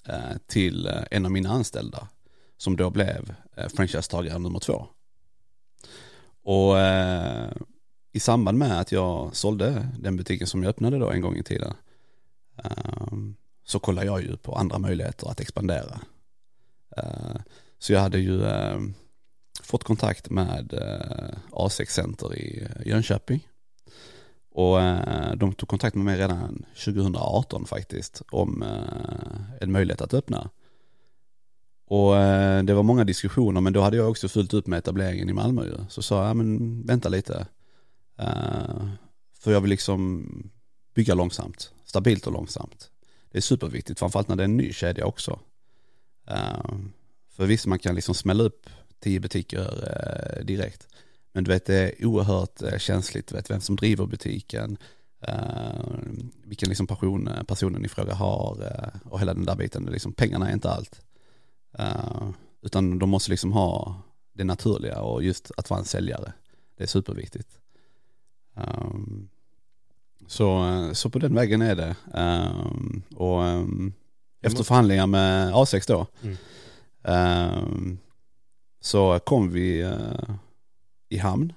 [0.07, 2.07] eh, till en av mina anställda
[2.57, 4.87] som då blev eh, franchisetagare nummer två.
[6.45, 7.51] Och eh,
[8.13, 11.43] i samband med att jag sålde den butiken som jag öppnade då en gång i
[11.43, 11.73] tiden
[12.63, 15.99] ehm, så kollade jag ju på andra möjligheter att expandera.
[16.97, 17.35] Eh,
[17.79, 18.93] så jag hade ju ehm,
[19.61, 23.47] fått kontakt med eh, A6 Center i Jönköping
[24.51, 30.13] och eh, de tog kontakt med mig redan 2018 faktiskt om eh, en möjlighet att
[30.13, 30.49] öppna.
[31.87, 35.29] Och eh, det var många diskussioner men då hade jag också fullt upp med etableringen
[35.29, 35.77] i Malmö ju.
[35.89, 37.47] Så sa jag, men vänta lite.
[38.19, 38.87] Eh,
[39.39, 40.25] för jag vill liksom
[40.95, 42.89] bygga långsamt, stabilt och långsamt.
[43.31, 45.39] Det är superviktigt, framförallt när det är en ny kedja också.
[46.27, 46.75] Eh,
[47.29, 48.69] för visst, man kan liksom smälla upp
[48.99, 50.87] tio butiker eh, direkt.
[51.33, 54.77] Men du vet det är oerhört känsligt, du vet vem som driver butiken,
[56.43, 58.57] vilken liksom passion personen i fråga har
[59.03, 59.85] och hela den där biten.
[59.85, 61.04] Liksom, pengarna är inte allt.
[61.79, 62.29] Uh,
[62.61, 64.01] utan de måste liksom ha
[64.33, 66.33] det naturliga och just att vara en säljare.
[66.77, 67.59] Det är superviktigt.
[68.53, 69.29] Um,
[70.27, 71.95] så, så på den vägen är det.
[72.13, 73.93] Um, och um,
[74.41, 77.97] efter förhandlingar med A6 då, mm.
[78.81, 79.93] så kom vi
[81.09, 81.53] i hamn.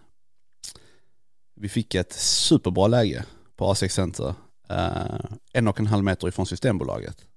[1.55, 3.25] Vi fick ett superbra läge
[3.57, 4.35] på A6 Center.
[4.71, 5.21] Uh,
[5.53, 7.28] en och en halv meter ifrån Systembolaget.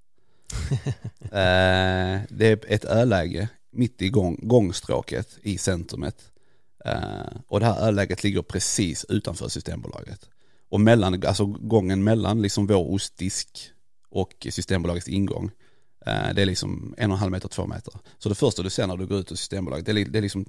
[1.21, 6.31] eh, det är ett öläge mitt i gång, gångstråket i centrumet.
[6.85, 10.29] Eh, och det här öläget ligger precis utanför Systembolaget.
[10.69, 13.71] Och mellan, alltså gången mellan liksom vår ostdisk
[14.09, 15.51] och Systembolagets ingång,
[16.05, 17.93] eh, det är liksom en och en halv meter, två meter.
[18.17, 20.21] Så det första du ser när du går ut ur Systembolaget, det är, det är
[20.21, 20.45] liksom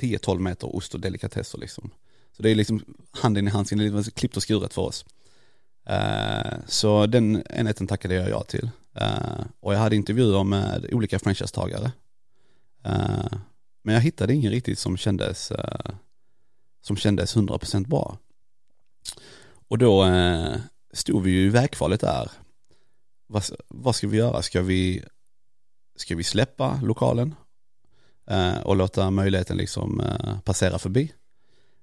[0.00, 1.90] 10-12 meter ost och delikatesser liksom.
[2.36, 5.04] Så det är liksom handen i handsken, det är liksom klippt och skuret för oss.
[5.86, 8.70] Eh, så den enheten tackade jag ja till.
[8.94, 11.92] Eh, och jag hade intervjuer med olika franchisetagare.
[12.84, 13.32] Eh,
[13.82, 15.94] men jag hittade ingen riktigt som kändes, eh,
[16.82, 18.18] som kändes 100% bra.
[19.68, 20.06] Och då
[20.92, 22.30] stod vi ju i vägkvalet där.
[23.26, 24.42] Vad, vad ska vi göra?
[24.42, 25.04] Ska vi,
[25.96, 27.34] ska vi släppa lokalen
[28.62, 30.02] och låta möjligheten liksom
[30.44, 31.12] passera förbi?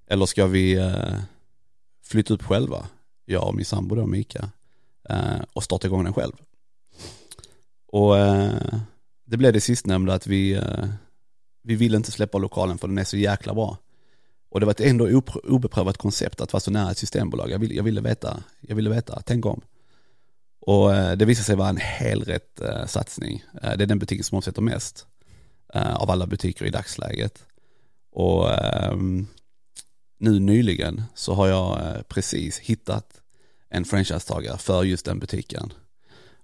[0.06, 0.92] Eller ska vi
[2.02, 2.86] flytta upp själva,
[3.24, 4.50] jag och min sambo då Mika,
[5.52, 6.32] och starta igång den själv?
[7.92, 8.74] Och eh,
[9.26, 10.88] det blev det sistnämnda att vi, eh,
[11.62, 13.78] vi ville inte släppa lokalen för den är så jäkla bra.
[14.50, 17.50] Och det var ett ändå obeprövat koncept att vara så nära ett systembolag.
[17.50, 19.60] Jag ville, jag ville veta, jag ville veta, tänk om.
[20.60, 23.44] Och eh, det visade sig vara en helrätt eh, satsning.
[23.62, 25.06] Eh, det är den butiken som omsätter mest
[25.72, 27.44] av alla butiker i dagsläget.
[28.12, 29.26] Och ehm,
[30.18, 31.78] nu nyligen så har jag
[32.08, 33.20] precis hittat
[33.68, 35.72] en franchisetagare för just den butiken.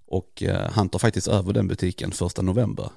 [0.07, 2.89] Och eh, han tar faktiskt över den butiken första november.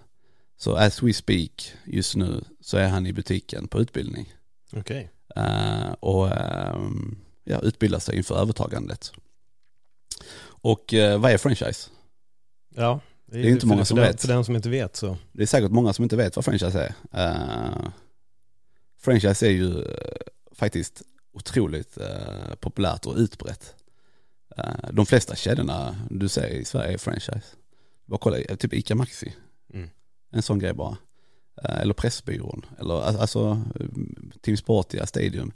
[0.57, 4.35] Så as we speak just nu så är han i butiken på utbildning.
[4.73, 4.81] Okej.
[4.81, 5.45] Okay.
[5.45, 6.91] Uh, och uh,
[7.45, 9.13] ja, utbilda sig inför övertagandet.
[10.63, 11.91] Och eh, vad är franchise?
[12.75, 14.21] Ja, Det är inte många som den, vet.
[14.21, 15.17] För den som inte vet så.
[15.33, 17.27] Det är säkert många som inte vet vad franchise är.
[17.27, 17.91] Eh,
[18.99, 20.17] franchise är ju eh,
[20.53, 21.03] faktiskt
[21.33, 23.75] otroligt eh, populärt och utbrett.
[24.59, 27.43] Eh, de flesta kedjorna du ser i Sverige är franchise.
[28.07, 29.33] Bara kolla, eh, typ ICA Maxi.
[29.75, 29.89] Mm.
[30.33, 30.97] En sån grej bara.
[31.65, 32.67] Eh, eller Pressbyrån.
[32.79, 33.87] Eller al- alltså eh,
[34.43, 35.53] Team Sportia, Stadium.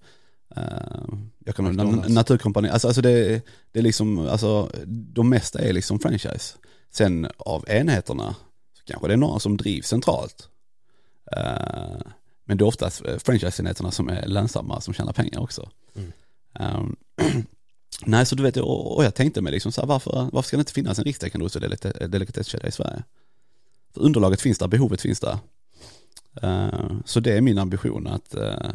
[1.44, 2.08] Jag kan McDonald's.
[2.08, 3.42] Naturkompani, alltså, alltså det,
[3.72, 6.56] det är liksom, alltså de mesta är liksom franchise.
[6.90, 8.36] Sen av enheterna
[8.72, 10.48] så kanske det är några som drivs centralt.
[12.44, 15.70] Men det är oftast franchise-enheterna som är lönsamma, som tjänar pengar också.
[15.94, 16.96] Mm.
[18.02, 20.56] Nej, så du vet, och, och jag tänkte mig liksom så här, varför, varför ska
[20.56, 23.02] det inte finnas en rikstäckande ost och delikate- delikatesskedja i Sverige?
[23.94, 25.38] För underlaget finns där, behovet finns där.
[26.42, 28.70] Eh, så det är min ambition att, eh,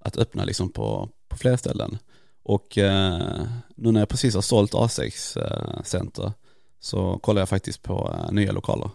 [0.00, 1.98] att öppna liksom på, på fler ställen.
[2.42, 3.42] Och eh,
[3.74, 6.32] nu när jag precis har sålt A6 eh, Center
[6.80, 8.90] så kollar jag faktiskt på nya lokaler.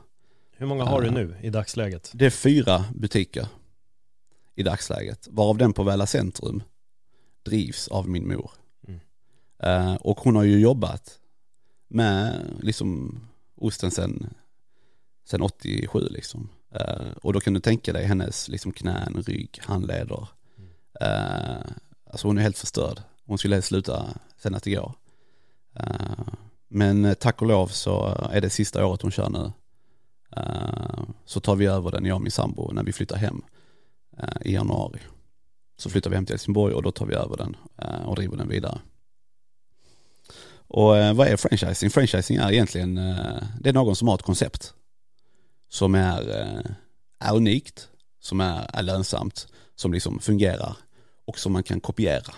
[0.57, 2.11] Hur många har du nu i dagsläget?
[2.13, 3.47] Det är fyra butiker
[4.55, 6.63] i dagsläget, varav den på Väla Centrum
[7.43, 8.51] drivs av min mor.
[9.60, 11.20] Eh, och hon har ju jobbat
[11.88, 13.20] med liksom
[13.56, 14.34] osten sen,
[15.26, 16.49] sen 87 liksom.
[16.72, 20.28] Eh, och då kan du tänka dig hennes liksom knän, rygg, handleder.
[21.01, 21.72] Eh,
[22.12, 23.01] alltså hon är helt förstörd.
[23.26, 24.06] Hon skulle helst sluta
[24.38, 24.93] senast igår.
[25.76, 26.34] Eh,
[26.68, 29.51] men tack och lov så är det sista året hon kör nu.
[30.38, 33.41] Eh, så tar vi över den, jag och min sambo, när vi flyttar hem
[34.18, 34.99] eh, i januari.
[35.78, 38.38] Så flyttar vi hem till Helsingborg och då tar vi över den eh, och driver
[38.38, 38.80] den vidare.
[40.68, 41.89] Och eh, vad är franchising?
[41.89, 44.74] Franchising är egentligen, eh, det är någon som har ett koncept
[45.70, 46.72] som är, eh,
[47.20, 47.89] är unikt,
[48.20, 50.78] som är, är lönsamt, som liksom fungerar
[51.26, 52.34] och som man kan kopiera.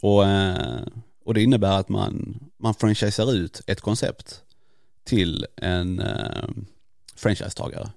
[0.00, 0.82] Och, eh,
[1.24, 4.42] och det innebär att man, man franchisar ut ett koncept
[5.04, 6.48] till en eh,
[7.16, 7.90] franchisetagare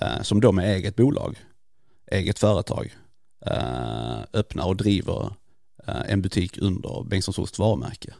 [0.00, 1.44] eh, som då med eget bolag,
[2.10, 2.96] eget företag
[3.46, 5.34] eh, öppnar och driver
[5.86, 8.14] en butik under Bengtssons Ost varumärke.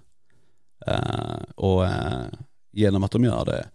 [0.86, 2.26] Eh, och eh,
[2.72, 3.68] genom att de gör det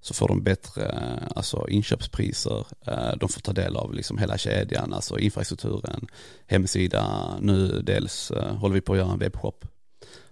[0.00, 4.38] så får de bättre eh, alltså inköpspriser, eh, de får ta del av liksom hela
[4.38, 6.06] kedjan, alltså infrastrukturen,
[6.46, 9.64] hemsida, nu dels eh, håller vi på att göra en webbshop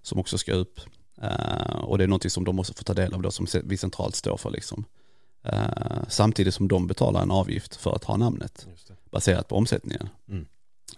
[0.03, 0.80] som också ska upp.
[1.22, 3.76] Eh, och det är någonting som de måste få ta del av då som vi
[3.76, 4.84] centralt står för liksom.
[5.45, 8.66] Eh, samtidigt som de betalar en avgift för att ha namnet
[9.11, 10.09] baserat på omsättningen.
[10.28, 10.47] Mm.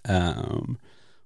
[0.05, 0.77] Ehm,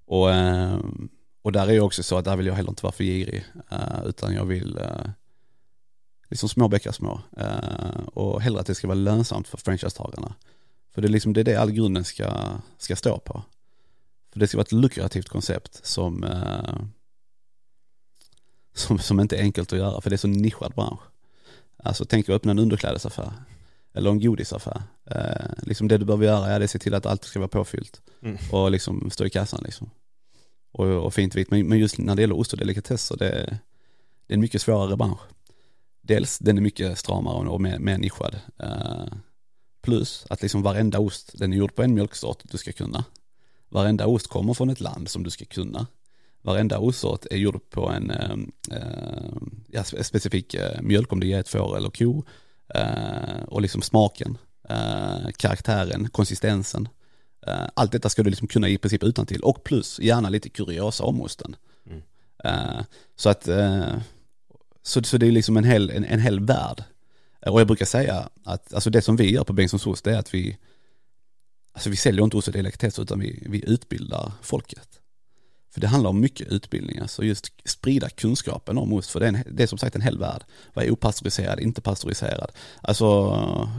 [0.09, 1.09] och, ehm,
[1.43, 3.45] och där är ju också så att där vill jag heller inte vara för girig,
[3.71, 5.11] eh, utan jag vill uh,
[6.29, 7.21] liksom små bäckar små.
[7.37, 10.35] Eh, och hellre att det ska vara lönsamt för franchisetagarna.
[10.95, 12.33] För det är liksom det, är det all grunden ska,
[12.79, 13.43] ska stå på.
[14.33, 16.79] För det ska vara ett lukrativt koncept som, eh,
[18.75, 21.01] som, som inte är enkelt att göra, för det är så nischad bransch.
[21.77, 23.33] Alltså tänk att öppna en underklädesaffär
[23.93, 24.83] eller en godisaffär.
[25.05, 28.01] Eh, liksom det du behöver göra är att se till att allt ska vara påfyllt
[28.23, 28.37] Mm.
[28.53, 29.91] och liksom stå i kassan liksom.
[30.73, 31.51] Och, och fint vitt.
[31.51, 33.59] Men, men just när det gäller ost och delikatesser, det, är-
[34.27, 35.21] det är en mycket svårare bransch.
[36.03, 38.41] Dels den är mycket stramare och mer, mer nischad.
[38.63, 39.13] Uh,
[39.83, 43.05] plus att liksom varenda ost, den är gjord på en mjölksort du ska kunna.
[43.69, 45.87] Varenda ost kommer från ett land som du ska kunna.
[46.43, 48.37] Varenda ostsort är gjord på en uh,
[49.69, 52.25] ja, specifik uh, mjölk, om det är ett får eller ko.
[53.47, 54.39] Och liksom smaken,
[55.37, 56.89] karaktären, konsistensen.
[57.47, 60.49] Eh, allt detta ska du liksom kunna i princip utan till och plus gärna lite
[60.49, 61.57] kuriosa om osten.
[61.87, 62.03] Mm.
[62.45, 62.85] Eh,
[63.17, 63.97] så att, eh,
[64.83, 66.85] så, så det är liksom en hel, en, en hel värld.
[67.47, 70.35] Och jag brukar säga att alltså det som vi gör på Bengtssons ost är att
[70.35, 70.59] vi,
[71.73, 75.01] alltså vi säljer inte ost och delikatesser utan vi, vi utbildar folket.
[75.79, 79.29] För det handlar om mycket utbildning, alltså just sprida kunskapen om ost, för det är,
[79.29, 80.43] en, det är som sagt en hel värld.
[80.75, 82.51] Vad är opastöriserad, inte pastöriserad?
[82.81, 83.31] Alltså,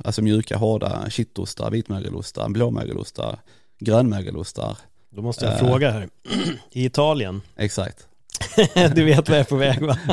[0.04, 3.40] alltså mjuka, hårda kittostar, vitmögelostar, blåmögelostar,
[3.80, 4.78] grönmögelostar.
[5.10, 5.60] Då måste jag Eh.
[5.60, 6.10] fråga här.
[6.72, 8.08] I Italien, Exakt.
[8.96, 9.98] du vet vad jag är på väg va?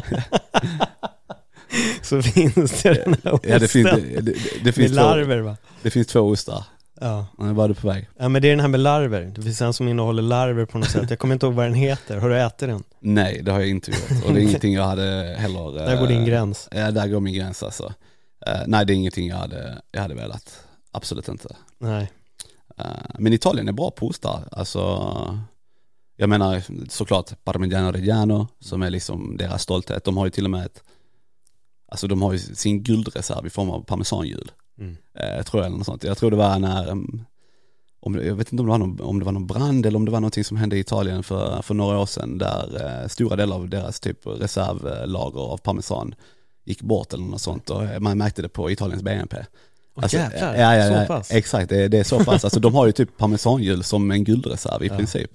[2.02, 4.96] Så finns det den här osten Ja, det, finns, det, det, det, med finns två,
[4.96, 5.56] larver va?
[5.82, 6.64] det finst två ostar.
[7.00, 7.26] Ja.
[7.38, 8.08] Nu var du på väg.
[8.18, 9.32] ja, men det är den här med larver.
[9.36, 11.10] Det finns en som innehåller larver på något sätt.
[11.10, 12.16] Jag kommer inte ihåg vad den heter.
[12.16, 12.84] Har du ätit den?
[13.00, 14.24] Nej, det har jag inte gjort.
[14.26, 15.72] Och det är ingenting jag hade heller...
[15.72, 16.68] Där går din eh, gräns.
[16.70, 17.92] Ja, där går min gräns alltså.
[18.46, 20.64] Eh, nej, det är ingenting jag hade, jag hade velat.
[20.92, 21.56] Absolut inte.
[21.78, 22.10] Nej.
[22.78, 22.84] Eh,
[23.18, 24.48] men Italien är bra på ostar.
[24.52, 24.80] Alltså,
[26.16, 30.04] jag menar såklart Parmigiano Reggiano som är liksom deras stolthet.
[30.04, 30.82] De har ju till och med ett,
[31.88, 34.50] alltså de har ju sin guldreserv i form av parmesanhjul.
[34.78, 34.96] Mm.
[35.14, 36.04] Eh, tror jag eller något sånt.
[36.04, 37.24] Jag tror det var när, um,
[38.00, 40.04] om, jag vet inte om det, var någon, om det var någon brand eller om
[40.04, 43.36] det var någonting som hände i Italien för, för några år sedan där eh, stora
[43.36, 46.14] delar av deras typ reservlager av parmesan
[46.64, 49.36] gick bort eller något sånt och eh, man märkte det på Italiens BNP.
[49.94, 51.30] Åh, jävlar, ja, ja, ja, så pass.
[51.32, 52.44] Exakt, det, det är så pass.
[52.44, 54.96] Alltså de har ju typ parmesanhjul som en guldreserv i Ja.
[54.96, 55.30] princip.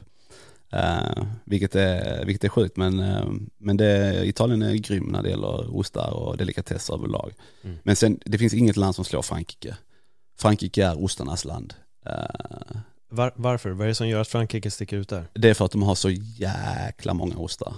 [0.74, 3.26] Uh, vilket, är, vilket är sjukt men, eh,
[3.58, 7.34] men det, Italien är grym när det gäller ostar och delikatesser överlag.
[7.64, 7.78] Mm.
[7.84, 9.78] Men sen, det finns inget land som slår Frankrike.
[10.40, 11.74] Frankrike är ostarnas land.
[12.06, 13.70] Eh, Var, varför?
[13.70, 15.28] Vad är det som gör att Frankrike sticker ut där?
[15.34, 17.74] det är för att de har så jäkla många ostar.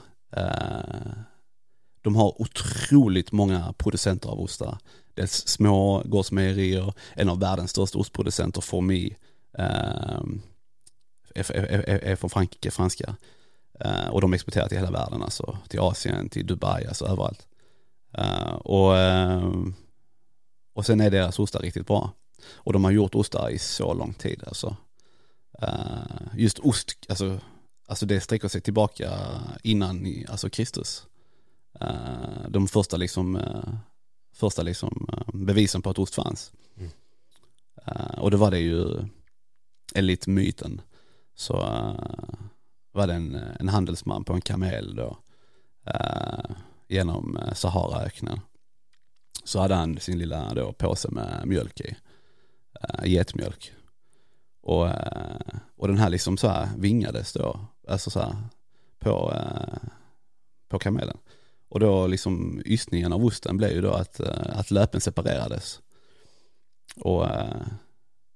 [2.01, 4.77] De har otroligt många producenter av ostar.
[5.13, 9.15] Dels små gårdsmejerier, en av världens största ostproducenter, Formi,
[9.57, 10.21] eh,
[11.35, 13.15] är, från Frankrike, franska.
[13.79, 17.47] Eh, och de exporterar till hela världen, alltså till Asien, till Dubai, alltså överallt.
[18.13, 19.53] Eh, och, eh,
[20.73, 22.11] och sen är deras ostar riktigt bra.
[22.53, 24.75] Och de har gjort ostar i så lång tid alltså.
[26.33, 27.39] Just ost, alltså,
[27.87, 29.19] alltså det sträcker sig tillbaka
[29.63, 31.05] innan alltså Kristus.
[32.47, 33.39] De första liksom,
[34.35, 36.51] första liksom bevisen på att ost fanns.
[36.77, 36.89] Mm.
[38.17, 39.05] Och då var det ju
[39.95, 40.81] enligt myten
[41.35, 41.95] så eh,
[42.91, 45.17] var det en, en handelsman på en kamel då
[45.85, 46.55] eh,
[46.87, 48.39] genom eh, Saharaöknen.
[49.43, 51.95] Så hade han sin lilla då påse med mjölk i,
[52.99, 53.73] uh, getmjölk.
[54.61, 54.87] Och,
[55.75, 58.35] och den här liksom så här vingades då, alltså så här
[58.99, 59.33] på,
[60.69, 61.17] på kamelen.
[61.69, 65.81] Och då liksom ystningen av osten blev ju då att, att löpen separerades.
[66.95, 67.27] Och,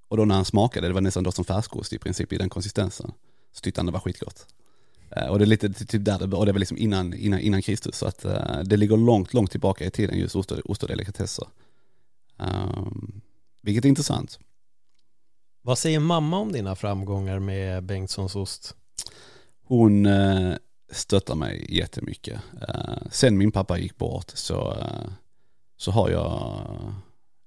[0.08, 2.50] och då när han smakade, det var nästan då som färskost i princip i den
[2.50, 3.12] konsistensen,
[3.54, 4.48] så tyckte han det var skitgott.
[5.10, 7.62] Eh, Och det är lite typ där det, och det var liksom innan, innan, innan
[7.62, 10.84] Kristus, så att eh, det ligger långt, långt tillbaka i tiden just ost och, ost
[10.84, 11.48] och delikatesser.
[12.38, 13.22] Um,
[13.62, 14.40] vilket är intressant.
[15.62, 18.76] Vad säger mamma om dina framgångar med Bengtssons ost?
[19.64, 20.54] Hon eh,
[20.92, 22.42] stöttar mig jättemycket.
[23.12, 24.84] Sen min pappa gick bort så,
[25.78, 26.68] så har jag,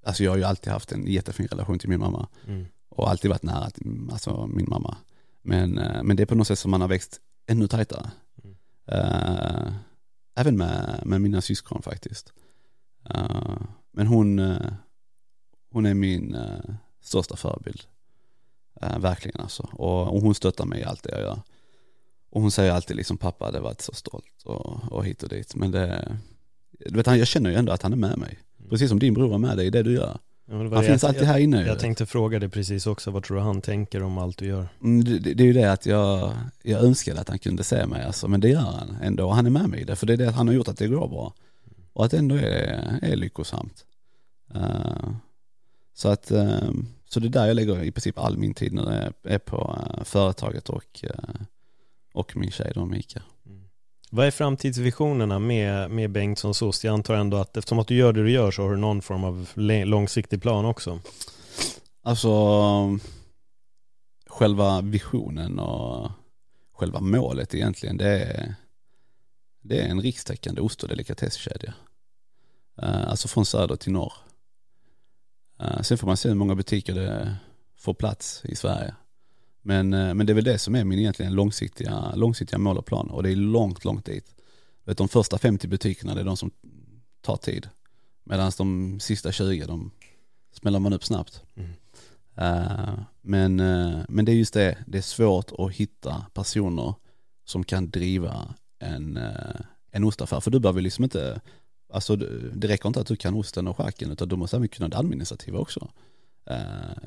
[0.03, 2.67] alltså jag har ju alltid haft en jättefin relation till min mamma Mm.
[2.89, 4.97] och alltid varit nära till alltså min mamma.
[5.43, 8.11] Men, eh, men det är på något sätt som man har växt ännu tajtare.
[8.45, 8.57] Mm.
[8.87, 9.73] Eh,
[10.37, 12.33] även med, med mina syskon faktiskt.
[13.11, 13.57] Eh,
[13.93, 14.73] men hon, eh,
[15.71, 16.37] hon är min
[17.01, 17.81] största förebild.
[18.99, 19.63] Verkligen alltså.
[19.73, 21.43] Och, och hon stöttar mig i allt det jag gör.
[22.31, 25.55] Och hon säger alltid liksom pappa hade varit så stolt och, och hit och dit.
[25.55, 26.19] Men det,
[26.71, 28.39] du vet, jag känner ju ändå att han är med mig.
[28.71, 30.18] Precis som din bror är med dig i det du gör.
[30.47, 31.57] Ja, det var Han det finns jag, alltid här inne.
[31.57, 34.47] Jag, jag tänkte fråga dig precis också, vad tror du han tänker om allt du
[34.47, 34.68] gör?
[34.83, 38.05] Mm, det, det är ju det att jag, jag önskade att han kunde se mig
[38.05, 39.27] alltså, men det gör han ändå.
[39.27, 40.79] Och han är med mig i det, för det är det han har gjort att
[40.79, 41.35] det går bra.
[41.93, 43.85] Och att det ändå är, är lyckosamt.
[44.55, 45.11] Eh,
[45.95, 46.71] så att, eh,
[47.09, 48.85] så det är där jag lägger i princip all min tid när
[49.23, 51.05] det är, på eh, företaget och,
[52.12, 53.23] och min tjej då Mika.
[54.13, 56.85] Vad är framtidsvisionerna med, med Bengtssons ost?
[56.85, 59.03] Jag antar ändå att eftersom att du gör det du gör så har du någon
[59.03, 59.49] form av
[59.85, 61.01] långsiktig plan också.
[62.03, 62.31] Alltså,
[64.27, 66.11] själva visionen och
[66.73, 68.55] själva målet egentligen, det är,
[69.61, 71.75] det är en rikstäckande ost och delikatesskedja.
[72.83, 74.13] Eh, alltså från söder till norr.
[75.61, 77.37] Eh, sen får man se hur många butiker det
[77.77, 78.95] får plats i Sverige.
[79.63, 82.87] Men, eh, men det är väl det som är min egentligen långsiktiga, långsiktiga mål och
[82.87, 84.35] plan och det är långt, långt dit.
[84.85, 86.51] Vet, de första 50 butikerna det är de som
[87.21, 87.69] tar tid.
[88.25, 89.91] Medan de sista 20 de
[90.53, 91.43] smäller man upp snabbt.
[91.55, 91.71] Mm.
[92.37, 96.95] Eh, men, eh, men det är just det, det är svårt att hitta personer
[97.45, 100.41] som kan driva en, uh, en ostaffär.
[100.41, 101.41] För du behöver liksom inte,
[101.93, 104.89] alltså det räcker inte att du kan osten och charken utan du måste även kunna
[104.89, 105.91] det administrativa också.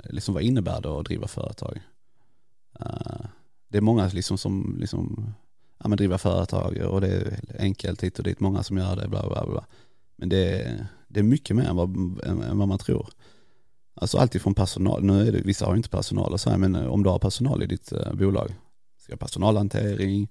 [0.03, 1.81] Liksom vad innebär det att driva företag?
[2.79, 3.25] Eh,
[3.67, 5.33] det är många liksom som liksom,
[5.77, 9.07] ja men driva företag och det är enkelt hit och dit, många som gör det,
[9.07, 9.65] bla bla bla.
[10.15, 11.89] Men det är, det är mycket mer än vad,
[12.23, 13.09] än, vad man tror.
[13.93, 16.57] Alltså alltid från personal, nu är det, vissa har ju inte personal och så här,
[16.57, 18.55] men eh, om du har personal i ditt eh, bolag,
[18.97, 20.29] ska personalhantering,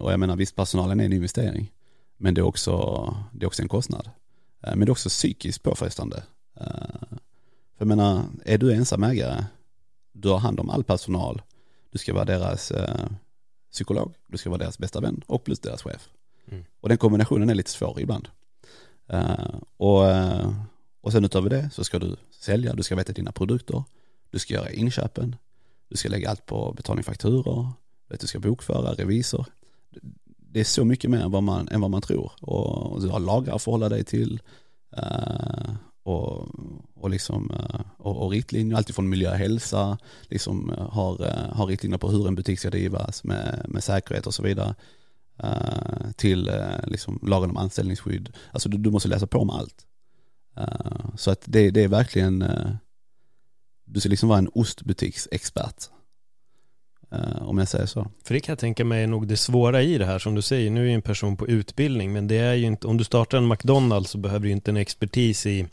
[0.00, 1.72] och jag menar visst personalen är en investering,
[2.16, 4.10] men det är också, det är också en kostnad.
[4.60, 6.22] Men det är också psykiskt påfrestande.
[7.74, 9.44] För jag menar, är du ensam ägare,
[10.22, 11.42] du har hand om all personal,
[11.90, 13.06] du ska vara deras eh,
[13.72, 16.08] psykolog, du ska vara deras bästa vän och plus deras chef.
[16.50, 16.64] Mm.
[16.80, 18.28] Och den kombinationen är lite svår ibland.
[19.08, 20.52] Eh, och, eh,
[21.00, 23.84] och sen utöver det så ska du sälja, du ska veta dina produkter,
[24.30, 25.36] du ska göra inköpen,
[25.88, 27.68] du ska lägga allt på betalningsfakturor,
[28.08, 29.46] vet, du ska bokföra, revisor.
[30.38, 32.32] Det är så mycket mer än vad man, än vad man tror.
[32.40, 34.40] Och du har lagar att förhålla dig till.
[34.96, 36.48] eh, och,
[36.94, 41.66] och, liksom, eh, och, och riktlinjer, alltifrån miljö och hälsa, liksom eh, har, eh, har
[41.66, 44.74] riktlinjer på hur en butik ska drivas med, med säkerhet och så vidare.
[46.16, 46.50] Till
[46.86, 48.32] liksom lagen om anställningsskydd.
[48.52, 49.86] Alltså du, du måste läsa på om allt.
[51.16, 52.44] Så att det, det är verkligen,
[53.84, 55.84] du ska liksom vara en ostbutiksexpert.
[57.40, 58.10] Om jag säger så.
[58.24, 60.42] För det kan jag tänka mig är nog det svåra i det här som du
[60.42, 60.70] säger.
[60.70, 63.38] Nu är ju en person på utbildning men det är ju inte, om du startar
[63.38, 65.68] en McDonalds så behöver du inte en expertis i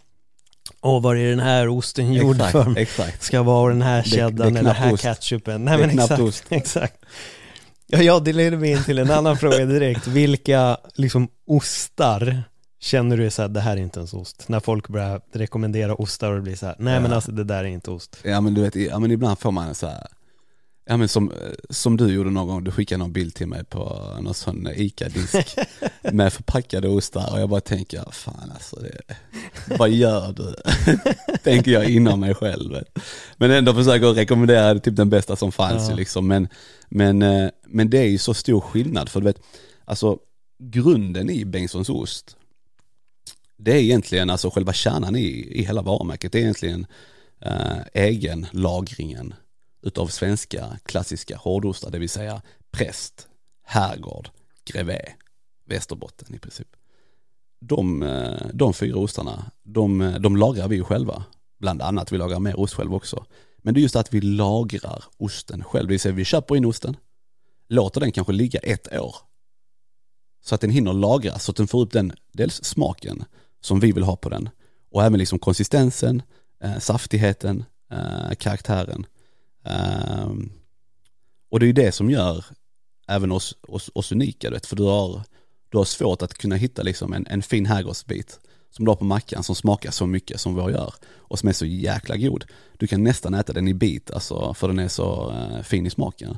[0.82, 2.78] Åh, vad är den här osten gjord exakt, för?
[2.78, 3.24] Exakt.
[3.24, 5.04] Ska vara den här cheddarn eller den här ost.
[5.04, 5.66] ketchupen?
[5.66, 6.44] Nej, det är men exakt, ost.
[6.50, 7.06] exakt.
[7.88, 10.08] Ja, ja, det leder mig in till en annan fråga direkt.
[10.08, 12.44] Vilka liksom ostar
[12.80, 14.50] känner du så här, det här är inte ens ost?
[14.50, 17.00] När folk börjar rekommendera ostar och det blir så här, nej ja.
[17.00, 18.18] men alltså det där är inte ost.
[18.24, 20.08] Ja men du vet, ja men ibland får man så här
[20.90, 21.32] Ja men som,
[21.70, 23.80] som du gjorde någon gång, du skickade någon bild till mig på
[24.22, 25.58] någon sån ICA-disk
[26.14, 29.16] med förpackade ostar och jag bara tänker, fan alltså, det,
[29.78, 30.56] vad gör du?
[31.44, 32.84] tänker jag inom mig själv.
[33.38, 35.96] Men ändå försöker rekommendera typ den bästa som fanns ja.
[35.96, 36.28] liksom.
[36.28, 36.48] Men,
[36.90, 39.42] men, eh, men det är ju så stor skillnad för du vet,
[39.86, 40.18] alltså
[40.60, 42.36] grunden i Bengtssons ost,
[43.58, 46.86] det är egentligen alltså själva kärnan i, i hela varumärket, det är egentligen
[47.42, 49.34] äh, egen lagringen
[49.82, 53.28] utav svenska klassiska hårdostar, det vill säga präst,
[53.64, 54.30] herrgård,
[54.66, 55.02] grevé,
[55.66, 56.68] Västerbotten i princip.
[57.62, 61.24] De, eh, de fyra ostarna, de, eh, de lagrar vi ju själva.
[61.60, 63.26] Bland annat, vi lagrar mer ost själv också.
[63.58, 66.66] Men det är just att vi lagrar osten själv, det vill säga vi köper in
[66.66, 66.98] osten,
[67.68, 69.16] låter den kanske ligga ett år.
[70.42, 73.26] Så att den hinner lagras, så att den får upp den, dels smaken
[73.62, 74.50] som vi vill ha på den
[74.92, 76.22] och även liksom konsistensen,
[76.64, 79.06] eh, saftigheten, eh, karaktären.
[79.64, 80.52] Um,
[81.52, 82.46] och det är ju det som gör
[83.08, 85.22] även oss, oss, oss unika, vet, för du har,
[85.70, 88.40] du har svårt att kunna hitta liksom en, en fin herrgårdsbit
[88.70, 91.54] som du har på mackan som smakar så mycket som vår gör och som är
[91.54, 92.46] så jäkla god.
[92.78, 95.90] Du kan nästan äta den i bit, alltså, för den är så uh, fin i
[95.90, 96.38] smaken.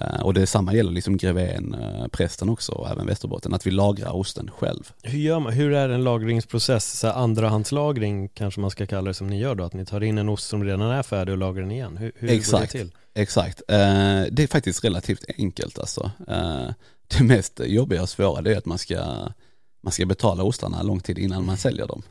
[0.00, 3.70] Uh, och det samma gäller liksom grevén, uh, prästen också och även Västerbotten, att vi
[3.70, 4.92] lagrar osten själv.
[5.02, 9.26] Hur gör man, hur är en lagringsprocess, så andrahandslagring kanske man ska kalla det som
[9.26, 11.62] ni gör då, att ni tar in en ost som redan är färdig och lagrar
[11.62, 12.90] den igen, hur, hur exakt, går det till?
[13.14, 13.76] Exakt, uh,
[14.30, 16.10] det är faktiskt relativt enkelt alltså.
[17.18, 19.04] det mest jobbiga och svåra det är att man ska,
[19.82, 22.02] man ska betala ostarna lång tid innan man säljer dem.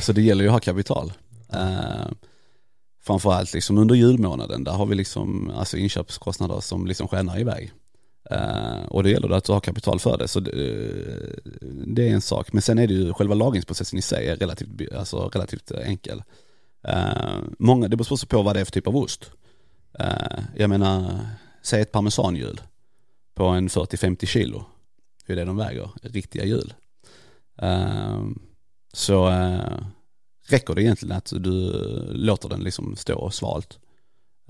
[0.00, 1.12] Så det gäller ju att ha kapital
[3.06, 7.72] framförallt liksom under julmånaden, där har vi liksom alltså inköpskostnader som liksom skenar iväg.
[8.32, 11.52] Uh, och det gäller att du har kapital för det, så det, eh,
[11.86, 12.52] det, är en sak.
[12.52, 16.22] Men sen är det ju själva lagringsprocessen i sig är relativt, alltså relativt enkel.
[16.88, 19.30] Uh, många, det beror också på vad det är för typ av ost.
[20.00, 21.26] Uh, jag menar,
[21.62, 22.60] säg ett parmesanhjul
[23.34, 24.64] på en 40-50 kilo,
[25.24, 26.74] hur är det de väger, riktiga hjul.
[28.92, 29.28] så
[30.48, 31.72] räcker det egentligen att du
[32.12, 33.78] låter den liksom stå svalt.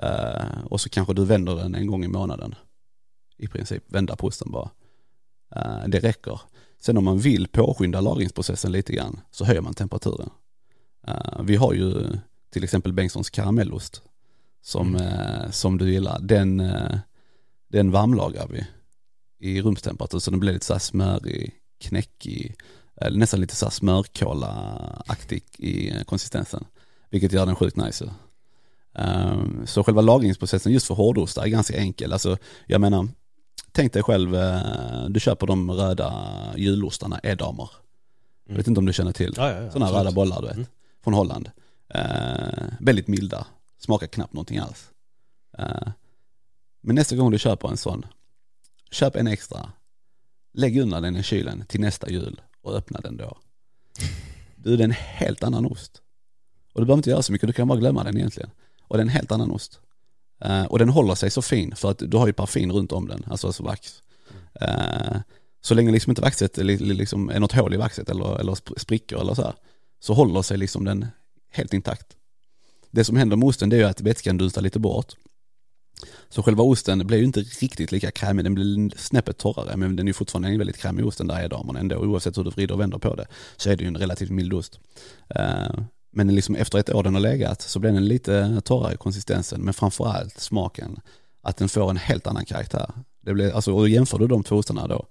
[0.03, 2.55] Uh, och så kanske du vänder den en gång i månaden.
[3.38, 4.70] I princip, vända posten bara.
[5.57, 6.40] Uh, det räcker.
[6.80, 10.30] Sen om man vill påskynda lagringsprocessen lite grann så höjer man temperaturen.
[11.09, 12.18] Uh, vi har ju
[12.51, 14.03] till exempel Bengtssons karamellost
[14.62, 15.53] som, mm.
[15.53, 16.20] som du gillar.
[16.20, 16.62] Den,
[17.68, 18.66] den varmlagrar vi
[19.38, 22.57] i rumstemperatur så den blir lite så här smörig, knäckig,
[23.11, 26.64] nästan lite så smörkola-aktig i konsistensen.
[27.11, 28.11] Vilket gör den sjukt nice.
[28.99, 32.12] Um, så själva lagringsprocessen just för hårdostar är ganska enkel.
[32.12, 33.09] Alltså, jag menar,
[33.72, 36.12] tänk dig själv, uh, du köper de röda
[36.57, 37.70] julostarna, edamer.
[38.44, 38.70] Jag vet mm.
[38.70, 39.34] inte om du känner till.
[39.36, 40.66] Ja, ja, ja, Sådana röda bollar du vet, mm.
[41.05, 41.51] från Holland.
[41.94, 43.47] Uh, väldigt milda,
[43.78, 44.90] smakar knappt någonting alls.
[45.59, 45.88] Uh,
[46.80, 48.07] men nästa gång du köper en sån,
[48.90, 49.72] köp en extra.
[50.55, 53.38] Lägg undan den i kylen till nästa jul och öppna den då.
[54.56, 56.02] Du, det är en helt annan ost.
[56.74, 58.50] Och du behöver inte göra så mycket, du kan bara glömma den egentligen.
[58.82, 59.80] Och det är en helt annan ost.
[60.44, 63.08] Uh, och den håller sig så fin för att du har ju parfym runt om
[63.08, 64.02] den, alltså, alltså vax.
[64.62, 65.18] Uh,
[65.60, 69.34] så länge liksom inte vaxet liksom är något hål i vaxet eller, eller sprickor eller
[69.34, 69.54] så här,
[70.00, 71.06] så håller sig liksom den
[71.50, 72.16] helt intakt.
[72.90, 75.14] Det som händer med osten det är ju att vätskan dunstar lite bort
[76.28, 80.09] så själva osten blir ju inte riktigt lika krämig, den blir snäppet torrare men den
[80.09, 82.80] är fortfarande en väldigt krämig ost den där edamen ändå oavsett hur du vrider och
[82.80, 83.26] vänder på det
[83.57, 84.80] så är det ju en relativt mild ost.
[85.38, 85.80] Uh,
[86.12, 89.61] men liksom efter ett år den har legat så blir den lite torrare i konsistensen
[89.61, 91.01] men framförallt smaken,
[91.42, 92.90] att den får en helt annan karaktär.
[93.22, 95.07] Det blir, alltså, och jämför du de två ostarna då,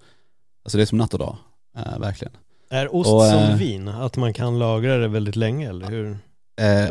[0.63, 1.37] alltså det är som natt och dag,
[1.77, 2.33] uh, verkligen.
[2.69, 6.17] Är ost och, som uh, vin, att man kan lagra det väldigt länge eller hur?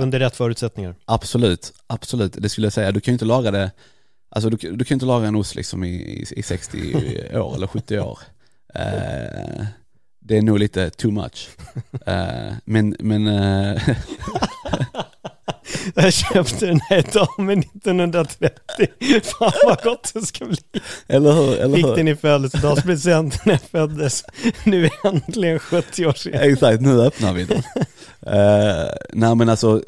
[0.00, 0.94] Under rätt förutsättningar?
[1.04, 2.32] Absolut, absolut.
[2.38, 2.92] Det skulle jag säga.
[2.92, 3.70] Du kan ju inte lagra det
[4.34, 6.94] Alltså du, du kan inte laga en ost liksom i, i, i 60
[7.38, 8.18] år eller 70 år.
[8.74, 9.66] Eh,
[10.20, 11.48] det är nog lite too much.
[12.06, 13.82] Eh, men, men eh,
[15.94, 18.48] Jag köpte den här damen 1930.
[19.22, 20.56] Fan vad gott det ska bli.
[21.06, 21.58] eller hur?
[21.58, 21.96] Eller Fick hur?
[21.96, 24.24] den i födelsedagspresent när jag föddes.
[24.64, 26.50] Nu är äntligen 70 år sedan.
[26.50, 27.62] Exakt, nu öppnar vi den.
[28.26, 29.82] Eh, nej men alltså,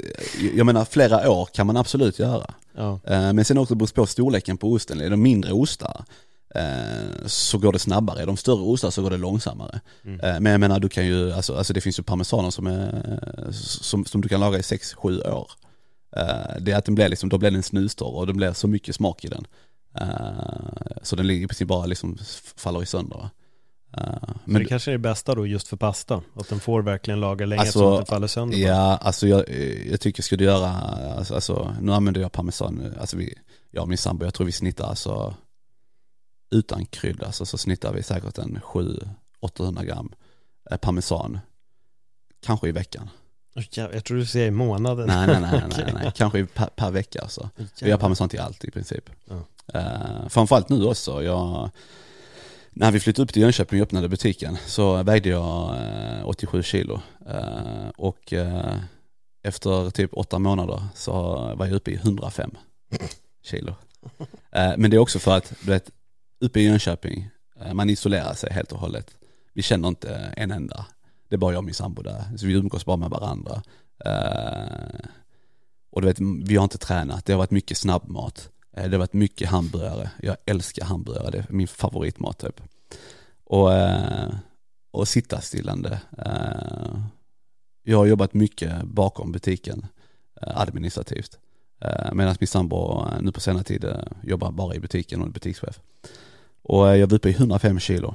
[0.54, 2.54] jag menar flera år kan man absolut göra.
[2.76, 3.00] Ja.
[3.04, 5.00] Eh, men sen också beror det på storleken på osten.
[5.00, 6.04] Är de mindre ostar
[6.54, 8.22] eh, så går det snabbare.
[8.22, 9.80] Är de större ostar så går det långsammare.
[10.04, 13.02] Eh, men jag menar du kan ju, alltså, alltså det finns ju parmesaner som, är,
[13.52, 15.50] som, som du kan laga i 6-7 år.
[16.16, 18.68] Eh, det är att den blir liksom, då blir den snustorr och det blir så
[18.68, 19.46] mycket smak i den.
[20.00, 22.18] Eh, så den ligger i princip bara liksom
[22.56, 23.28] faller i sönder.
[23.96, 26.22] Eh, Men det kanske är det bästa då just för pasta.
[26.34, 28.58] Att den får verkligen laga länge Alltså, så att den faller sönder.
[28.58, 29.44] Ja, alltså jag,
[29.90, 33.34] jag tycker ska du göra, alltså, alltså nu använder jag parmesan, alltså vi,
[33.70, 35.34] jag och min sambo, jag tror vi snittar alltså
[36.50, 38.58] utan krydda, alltså, så snittar vi säkert en
[39.42, 40.12] 700-800 gram
[40.80, 41.38] parmesan,
[42.42, 43.10] kanske i veckan.
[43.74, 45.06] Jag tror du säger i månaden.
[45.06, 46.12] Nej, nej, nej, nej, nej.
[46.14, 47.50] kanske i per, per vecka alltså.
[47.80, 49.10] Vi gör parmesan till allt i princip.
[49.24, 49.34] Ja.
[49.74, 51.70] Uh, framförallt nu också, jag,
[52.70, 57.00] när vi flyttade upp till Jönköping och öppnade butiken så vägde jag eh, 87 kilo.
[57.28, 58.76] Eh, och eh,
[59.42, 61.12] efter typ åtta månader så
[61.56, 62.50] var jag uppe i 105
[63.42, 63.74] kilo.
[64.52, 65.90] Eh, men det är också för att, du vet,
[66.40, 67.28] uppe i Jönköping,
[67.60, 69.16] eh, man isolerar sig helt och hållet.
[69.52, 70.86] Vi känner inte en enda.
[71.28, 72.24] Det är bara jag och min sambo där.
[72.36, 73.62] Så vi umgås bara med varandra.
[74.04, 75.06] Eh,
[75.90, 77.24] och du vet, vi har inte tränat.
[77.24, 78.50] Det har varit mycket snabbmat.
[78.76, 80.10] Eh, Det har varit mycket hamburgare.
[80.22, 81.30] Jag älskar hamburgare.
[81.30, 82.60] Det är min favoritmat typ.
[83.44, 84.34] Och, eh,
[84.90, 86.00] och sitta stillande.
[86.18, 86.98] Eh,
[87.82, 89.86] Jag har jobbat mycket bakom butiken
[90.42, 91.38] eh, administrativt.
[91.80, 95.26] Eh, Medan min sambo eh, nu på senare tid eh, jobbar bara i butiken och
[95.28, 95.80] är butikschef.
[96.62, 98.14] Och eh, jag var uppe i 105 kilo.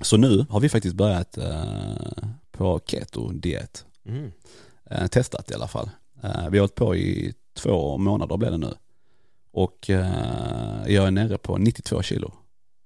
[0.00, 3.84] Så nu har vi faktiskt börjat eh, på keto-diet.
[4.06, 4.32] Mm.
[4.90, 5.90] Eh, testat i alla fall.
[6.22, 8.74] Eh, vi har hållit på i två månader blev det nu.
[9.52, 9.90] Och
[10.86, 12.32] jag är nere på 92 kilo.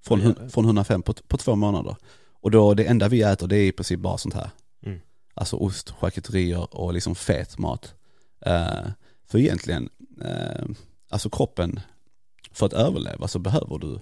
[0.05, 1.97] Från, från 105 på, på två månader.
[2.41, 4.51] Och då det enda vi äter det är i princip bara sånt här.
[4.83, 5.01] Mm.
[5.35, 7.95] Alltså ost, charkuterier och liksom fet mat.
[8.41, 8.87] Eh,
[9.27, 9.89] för egentligen,
[10.25, 10.65] eh,
[11.09, 11.81] alltså kroppen,
[12.53, 14.01] för att överleva så behöver du,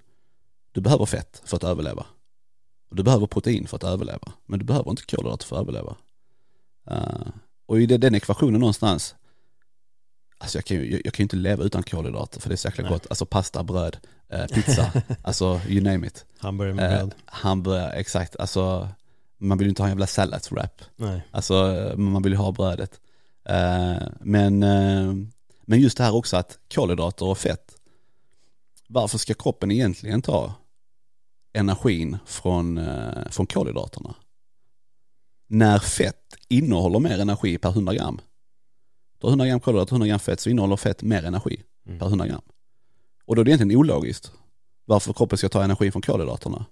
[0.73, 2.07] du behöver fett för att överleva.
[2.91, 4.33] Du behöver protein för att överleva.
[4.47, 5.97] Men du behöver inte kolhydrater för att överleva.
[6.91, 7.27] Eh,
[7.67, 9.15] och i den ekvationen någonstans,
[10.39, 12.69] alltså jag kan ju jag, kan ju inte leva utan kolhydrater för det är så
[12.69, 12.93] jäkla Nej.
[12.93, 13.07] gott.
[13.11, 13.97] Alltså pasta, bröd,
[14.29, 16.25] eh, pizza, alltså you name it.
[16.39, 17.15] Hamburgare med Eh, bröd.
[17.25, 18.37] hamburgare, exakt.
[18.37, 18.89] Alltså
[19.39, 20.83] man vill ju inte ha en jävla salladswrap.
[20.97, 21.21] Nej.
[21.31, 23.01] Alltså eh, man vill ju ha brödet.
[23.45, 25.15] Eh, men, eh,
[25.65, 27.73] men just det här också att kolhydrater och fett,
[28.89, 30.55] varför ska kroppen egentligen ta
[31.57, 34.15] energin från, eh, från kolhydraterna?
[35.47, 38.21] När fett innehåller mer energi per 100 gram.
[39.19, 41.99] Du har 100 gram kolhydrater, 100 gram fett, så innehåller fett mer energi Mm.
[41.99, 42.43] per 100 gram.
[43.25, 44.33] Och då är det egentligen ologiskt
[44.85, 46.67] varför kroppen ska ta energi från kolhydraterna.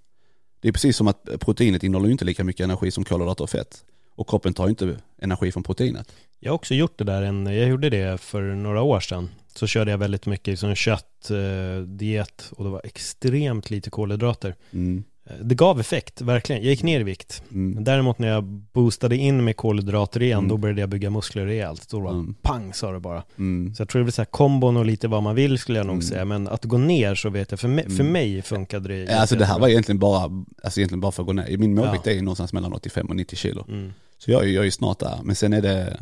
[0.61, 3.85] Det är precis som att proteinet innehåller inte lika mycket energi som kolhydrater och fett.
[4.17, 6.13] Och kroppen tar inte energi från proteinet.
[6.41, 9.29] Jag har också gjort det där, en, jag gjorde det för några år sedan.
[9.55, 14.55] Så körde jag väldigt mycket som kött, eh, och det var extremt lite kolhydrater.
[14.73, 15.05] Mm.
[15.27, 16.63] Eh, Det gav effekt, verkligen.
[16.63, 17.43] Jag gick ner i vikt.
[17.53, 17.85] Mm.
[17.85, 20.49] Däremot när jag boostade in med kolhydrater igen, Mm.
[20.49, 21.89] då började jag bygga muskler rejält.
[21.91, 22.35] Då var Mm.
[22.43, 23.23] pang sa det bara.
[23.39, 23.75] Mm.
[23.75, 25.87] Så jag tror det blir så här kombon och lite vad man vill skulle jag
[25.87, 26.03] nog Mm.
[26.07, 26.25] säga.
[26.25, 28.13] Men att gå ner så vet jag, för mig, för Mm.
[28.13, 28.97] mig funkade det.
[29.13, 31.57] Ja, Alltså det här var egentligen bara, alltså egentligen bara för att gå ner.
[31.59, 32.13] Min målvikt Ja.
[32.13, 33.65] är någonstans mellan 85 och 90 kilo.
[33.69, 33.93] Mm.
[34.19, 35.19] Så jag är, jag är snart där.
[35.25, 36.01] Men sen är det,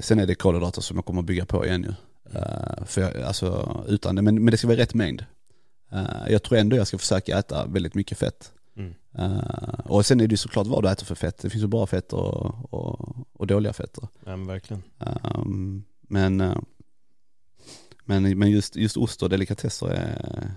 [0.00, 1.94] sen är det kolhydrater som jag kommer att bygga på igen ju.
[2.38, 5.24] Eh, för jag, alltså utan det, men, men det ska vara rätt mängd.
[5.92, 8.52] Eh, jag tror ändå jag ska försöka äta väldigt mycket fett.
[8.76, 8.94] Mm.
[9.18, 11.38] Eh, och sen är det ju såklart vad du äter för fett.
[11.38, 14.08] Det finns ju bra fetter och, och, och dåliga fetter.
[14.24, 14.82] Ja men verkligen.
[14.98, 16.36] Um, men,
[18.04, 20.50] men, men just, just ost och delikatesser är,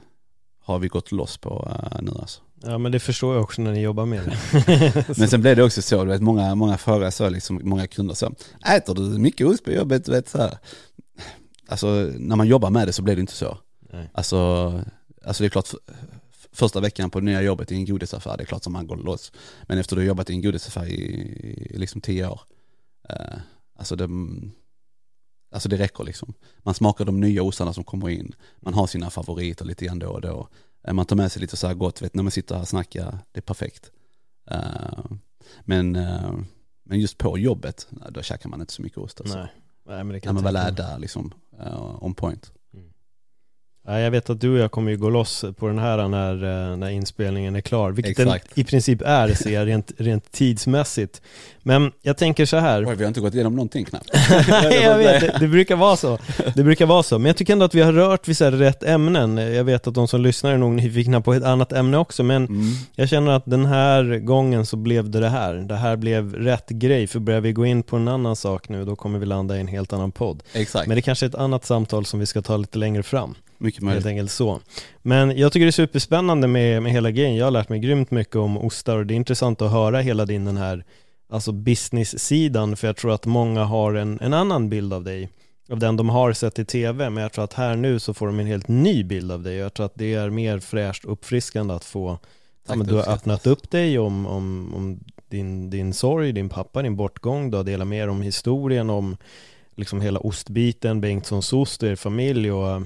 [0.66, 2.42] har vi gått loss på eh, nu alltså.
[2.62, 5.06] Ja men det förstår jag också när ni jobbar med det.
[5.18, 8.16] Men sen blev det också så, du vet många, många frågar så liksom, många kunder
[8.16, 8.34] så,
[8.76, 10.06] äter du mycket ost på jobbet?
[10.06, 10.58] Du vet så här.
[11.68, 13.58] Alltså när man jobbar med det så blir det inte så.
[13.94, 14.10] Nej.
[14.14, 14.38] Alltså,
[15.26, 15.70] alltså det är klart,
[16.52, 18.98] första veckan på det nya jobbet i en godisaffär, det är klart som man går
[18.98, 19.32] loss.
[19.64, 20.96] Men efter du har jobbat i en godisaffär i,
[21.70, 22.42] i liksom tio år,
[23.10, 23.38] eh,
[23.80, 24.10] alltså det,
[25.56, 26.34] alltså det räcker liksom.
[26.58, 30.10] Man smakar de nya ostarna som kommer in, man har sina favoriter lite grann då
[30.10, 30.48] och då.
[30.88, 32.68] Eh, Man tar med sig lite så här gott, vet, när man sitter här och
[32.68, 33.92] snackar, det är perfekt.
[34.52, 35.06] Eh,
[35.64, 36.32] men, eh,
[36.84, 39.22] men just på jobbet, då käkar man inte så mycket ost.
[39.22, 39.38] Alltså.
[39.38, 39.48] Nej.
[39.88, 42.52] Nej men det När kan man jag väl är där liksom, eh, on point.
[43.88, 46.34] Ja, jag vet att du och jag kommer ju gå loss på den här när,
[46.72, 48.56] eh, när inspelningen är klar, vilket Exakt.
[48.56, 51.22] den i princip är, ser jag rent, rent tidsmässigt.
[51.64, 52.86] Men jag tänker så här.
[52.90, 54.10] Oj, vi har inte gått igenom någonting knappt.
[54.50, 56.18] Nej, jag vet, det, det brukar vara så.
[56.56, 57.20] Det brukar vara så.
[57.20, 59.38] Men jag tycker ändå att vi har rört vid så här rätt ämnen.
[59.38, 62.46] Jag vet att de som lyssnar är nog nyfikna på ett annat ämne också, men
[62.46, 62.62] Mm.
[62.96, 65.54] jag känner att den här gången så blev det det här.
[65.54, 68.86] Det här blev rätt grej, för börjar vi gå in på en annan sak nu,
[68.86, 70.44] då kommer vi landa i en helt annan podd.
[70.54, 73.36] Exakt, Men det kanske är ett annat samtal som vi ska ta lite längre fram.
[73.58, 74.06] Mycket Helt möjligt.
[74.06, 74.60] enkelt så.
[75.02, 77.36] Men jag tycker det är superspännande med, med hela grejen.
[77.36, 80.26] Jag har lärt mig grymt mycket om ostar och det är intressant att höra hela
[80.26, 80.86] din den här
[81.30, 85.30] alltså business-sidan för jag tror att många har en, en annan bild av dig
[85.70, 88.28] av den de har sett i tv men jag tror att här nu så får
[88.28, 91.12] de en helt ny bild av dig jag tror att det är mer fräscht och
[91.12, 92.28] uppfriskande att få ja,
[92.68, 95.00] Tack, det du har öppnat upp dig om, om, om
[95.30, 99.18] din, din sorg, din pappa, din bortgång, du har delat mer om historien, om
[99.76, 102.82] liksom hela ostbiten, Bengtssons ost och er familj och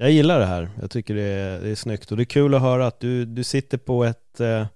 [0.00, 0.70] jag gillar det här.
[0.80, 3.24] Jag tycker det är, det är snyggt och det är kul att höra att du,
[3.24, 4.66] du sitter på ett eh,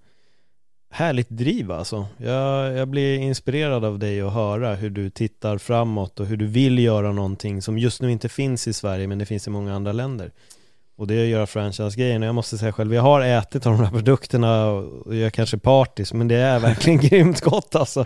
[0.90, 2.06] härligt driv alltså.
[2.16, 6.46] Jag, jag blir inspirerad av dig att höra hur du tittar framåt och hur du
[6.46, 9.74] vill göra någonting som just nu inte finns i Sverige men det finns i många
[9.74, 10.30] andra länder.
[10.96, 13.72] Och det är att göra franchise-grejen och jag måste säga själv, jag har ätit av
[13.72, 18.04] de här produkterna och jag är kanske partisk men det är verkligen grymt gott alltså.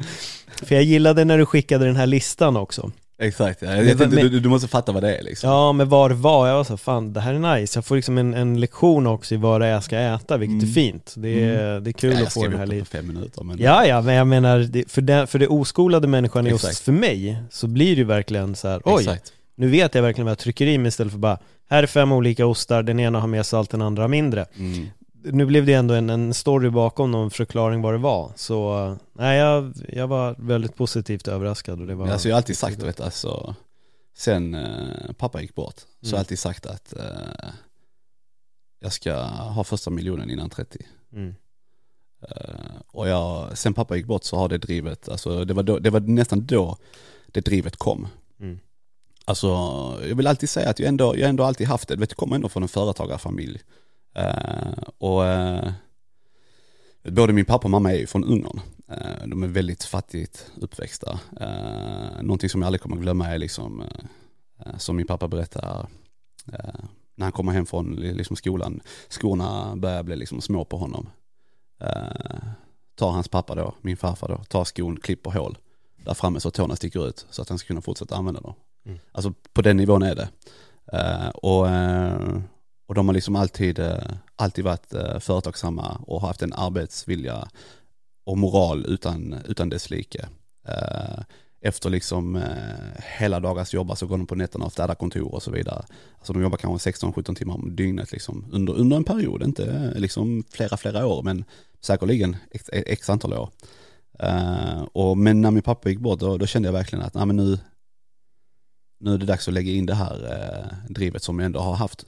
[0.63, 2.91] För jag gillade när du skickade den här listan också.
[3.21, 3.75] Exakt, ja.
[3.77, 5.51] jag tänkte, du, du måste fatta vad det är liksom.
[5.51, 7.79] Ja, men var var, jag var så fan det här är nice.
[7.79, 10.55] Jag får liksom en, en lektion också i vad det är jag ska äta, vilket
[10.55, 10.69] Mm.
[10.69, 11.15] är fint.
[11.17, 12.87] Det är, det är kul Ja, att få den här lite.
[12.87, 16.65] fem minuter men Ja, ja, men jag menar, för, den, för det oskolade människan just
[16.65, 16.79] Exakt.
[16.85, 19.33] för mig, så blir det ju verkligen så här, oj, Exakt.
[19.55, 21.39] nu vet jag verkligen vad jag trycker i mig istället för bara,
[21.71, 24.47] här är fem olika ostar, den ena har mer salt, den andra har mindre.
[24.59, 24.87] Mm.
[25.23, 29.39] Nu blev det ändå en, en story bakom någon förklaring vad det var, så nej,
[29.39, 33.01] jag, jag var väldigt positivt överraskad och det var Alltså jag har alltid sagt, vet,
[33.01, 33.55] alltså,
[34.17, 36.11] sen eh, pappa gick bort, så har Mm.
[36.13, 37.49] jag alltid sagt att eh,
[38.81, 40.87] jag ska ha första miljonen innan 30.
[41.13, 41.35] mm.
[42.31, 45.79] Eh, och jag, sen pappa gick bort så har det drivet, alltså det var, då,
[45.79, 46.77] det var nästan då
[47.27, 48.07] det drivet kom.
[48.41, 48.59] Mm.
[49.25, 49.49] Alltså
[50.09, 52.37] jag vill alltid säga att jag ändå, jag ändå alltid haft det, vet jag kommer
[52.37, 53.61] ändå från en företagarfamilj.
[54.15, 55.73] Eh, och eh,
[57.03, 58.61] både min pappa och mamma är ju från Ungern.
[58.89, 61.21] Eh, de är väldigt fattigt uppväxta.
[62.23, 63.85] Någonting som jag aldrig kommer att glömma är liksom,
[64.77, 65.89] som min pappa berättar,
[67.15, 71.09] när han kommer hem från liksom skolan, skorna börjar bli liksom små på honom.
[72.95, 75.59] Tar hans pappa då, min farfar då, tar skon, klipper hål
[75.97, 78.55] där framme så tårna sticker ut så att han ska kunna fortsätta använda dem.
[78.87, 78.99] Mm.
[79.13, 80.29] Alltså på den nivån är det.
[81.35, 81.67] Och,
[82.89, 87.49] och de har liksom alltid, eh, alltid varit eh, företagsamma och haft en arbetsvilja
[88.27, 90.29] och moral utan, utan dess like.
[90.69, 91.21] Eh,
[91.61, 92.43] efter liksom
[93.19, 95.85] hela dagars jobb, så går de på nätterna och städar kontor och så vidare.
[96.19, 100.45] Alltså de jobbar kanske 16-17 timmar om dygnet liksom, under, under en period, inte liksom
[100.51, 101.45] flera, flera år, men
[101.81, 103.51] säkerligen x, e, x antal år.
[104.93, 107.37] Och, men när min pappa gick bort, då, då kände jag verkligen att nej, men
[107.37, 107.59] nu,
[109.01, 112.05] nu är det dags att lägga in det här drivet som jag ändå har haft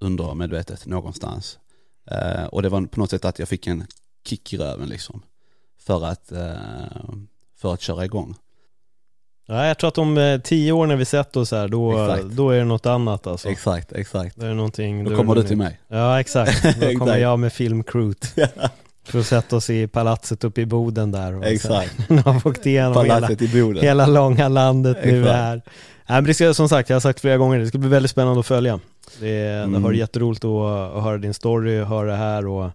[0.00, 1.58] undermedvetet någonstans.
[2.10, 3.86] Eh, och det var på något sätt att jag fick en
[4.26, 5.22] kick i röven liksom.
[5.78, 6.52] För att, eh,
[7.60, 8.34] för att köra igång.
[9.46, 12.24] Ja, jag tror att om eh, tio år när vi sett oss här, då, Exakt.
[12.36, 13.48] då är det något annat alltså.
[13.48, 14.36] Exakt, exakt.
[14.36, 15.80] Då är det någonting, Då är kommer du till mig.
[15.88, 16.62] Ja, exakt.
[16.64, 17.20] Då kommer Exakt.
[17.20, 18.34] jag med filmcrewt.
[19.04, 21.34] För att sätta oss i palatset uppe i Boden där.
[21.36, 21.96] Och Exakt.
[22.08, 23.82] Så, nu har vi åkt igenom hela, Palatset i Boden.
[23.82, 25.34] hela långa landet nu Exakt.
[25.34, 25.62] är här.
[26.08, 28.10] Nej, men det ska, som sagt, jag har sagt flera gånger, det ska bli väldigt
[28.10, 28.80] spännande att följa.
[29.20, 29.74] Det, det Mm.
[29.74, 32.70] har varit jätteroligt att, att höra din story, höra det här och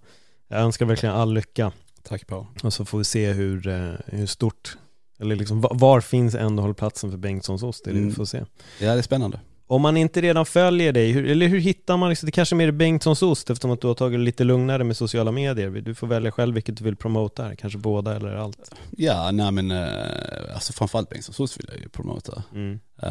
[0.48, 1.72] jag önskar verkligen all lycka.
[2.04, 2.48] Tack på.
[2.64, 4.78] Och så får vi se hur, eh, hur stort,
[5.20, 7.84] eller liksom var, finns ändå hållplatsen för Bengtssons ost?
[7.84, 8.16] Det är det vi Mm.
[8.16, 8.38] får se.
[8.80, 9.40] Ja det är spännande.
[9.68, 12.68] Om man inte redan följer dig, hur, eller hur hittar man, liksom, det kanske mer
[12.68, 15.70] är Bengtssons ost eftersom att du har tagit det lite lugnare med sociala medier.
[15.70, 18.72] Du får välja själv vilket du vill promota här, kanske båda eller allt.
[18.98, 22.44] Ja, nej men eh, alltså framförallt Bengtssons ost vill jag ju promota.
[22.54, 22.80] Mm.
[23.02, 23.10] Eh,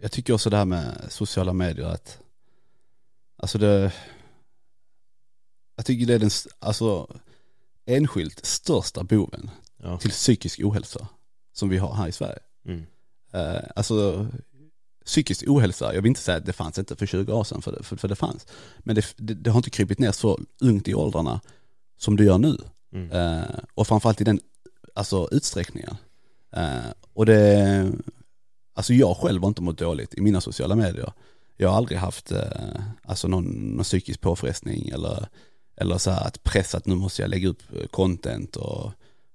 [0.00, 2.18] jag tycker också det här med sociala medier att,
[3.42, 3.92] alltså det,
[5.76, 7.16] jag tycker det är den, alltså
[7.86, 9.50] enskilt största boven
[9.84, 9.98] Ja.
[9.98, 11.08] till psykisk ohälsa
[11.52, 12.38] som vi har här i Sverige.
[12.66, 12.86] Mm.
[13.32, 14.26] Eh, alltså
[15.04, 17.72] psykisk ohälsa, jag vill inte säga att det fanns inte för 20 år sedan, för
[17.72, 18.46] det, för, för det fanns.
[18.78, 21.40] Men det, det, det har inte krypit ner så ungt i åldrarna
[21.98, 22.58] som det gör nu.
[22.92, 23.10] Mm.
[23.10, 24.40] Eh, och framförallt i den
[24.94, 25.96] alltså, utsträckningen.
[26.52, 27.92] Eh, och det,
[28.74, 31.12] alltså jag själv har inte mått dåligt i mina sociala medier.
[31.62, 35.26] Jag har aldrig haft eh, alltså någon, någon psykisk påfrestning eller,
[35.76, 38.92] eller så här att pressa att nu måste jag lägga upp eh, content och,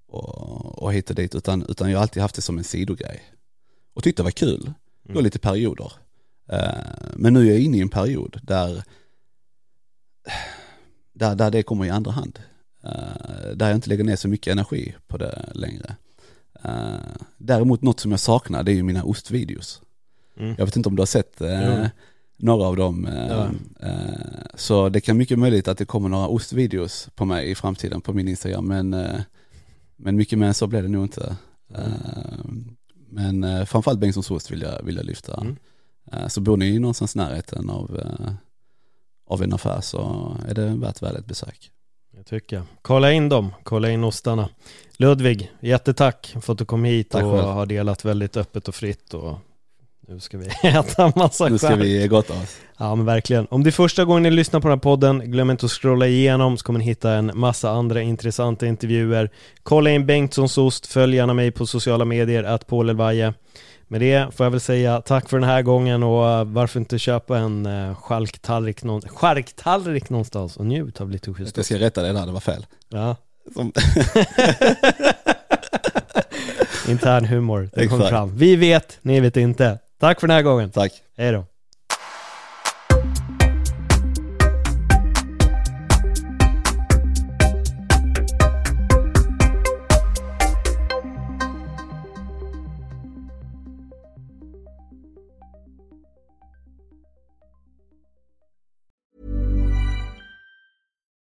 [0.07, 3.23] och, och hit och dit, utan, utan jag har alltid haft det som en sidogrej.
[3.93, 4.63] Och tyckte det var kul,
[5.03, 5.23] det var Mm.
[5.23, 5.91] lite perioder.
[6.49, 6.69] Eh,
[7.15, 8.83] men nu är jag inne i en period där,
[11.13, 12.39] där, där det kommer i andra hand.
[13.55, 15.95] Där jag inte lägger ner så mycket energi på det längre.
[17.37, 19.81] Däremot något som jag saknar det är ju mina ostvideos.
[20.37, 20.55] Mm.
[20.57, 21.85] Jag vet inte om du har sett Jo.
[22.37, 23.05] Några av dem.
[23.05, 23.47] Eh, Ja.
[23.87, 28.01] eh, så det kan mycket möjligt att det kommer några ostvideos på mig i framtiden
[28.01, 28.67] på min Instagram.
[28.67, 29.19] Men, eh,
[29.95, 31.35] men mycket mer än så blir det nog inte.
[31.75, 32.45] Eh,
[33.09, 35.41] men framförallt Bengtssons ost vill jag, vill jag lyfta.
[35.41, 35.57] Mm.
[36.29, 38.01] Så bor ni någonstans i närheten av,
[39.29, 41.71] av en affär så är det värt väl ett besök.
[42.15, 42.63] Jag tycker.
[42.81, 44.49] Kolla in dem, kolla in ostarna.
[44.97, 47.43] Ludvig, jättetack för att du kom hit Tack och själv.
[47.47, 49.37] har delat väldigt öppet och fritt och
[50.09, 52.57] nu ska vi äta massa Nu ska vi gotta oss.
[52.77, 53.47] Ja men verkligen.
[53.49, 56.07] Om det är första gången ni lyssnar på den här podden, glöm inte att scrolla
[56.07, 59.29] igenom så kommer ni hitta en massa andra intressanta intervjuer.
[59.63, 63.33] Kolla in Bengtssons ost, följ gärna mig på sociala medier, att Paul Elvaje.
[63.87, 66.99] Med det får jag väl säga tack för den här gången och eh, varför inte
[66.99, 72.01] köpa en uh, charktallrik, någon, charktallrik någonstans och njut av lite Jag schysst ska rätta
[72.01, 72.65] det där, det var fel.
[72.89, 73.15] Ja,
[73.53, 73.73] Som,
[76.91, 78.37] intern humor, det kom fram.
[78.37, 79.79] Vi vet, ni vet inte.
[79.99, 80.71] Tack för den här gången.
[80.71, 81.03] tack.
[81.17, 81.45] Hej då.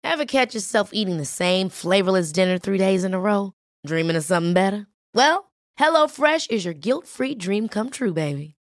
[0.03, 3.53] Ever catch yourself eating the same flavorless dinner three days in a row?
[3.87, 4.87] Dreaming of something better?
[5.15, 8.55] Well, HelloFresh is your guilt free dream come true, baby.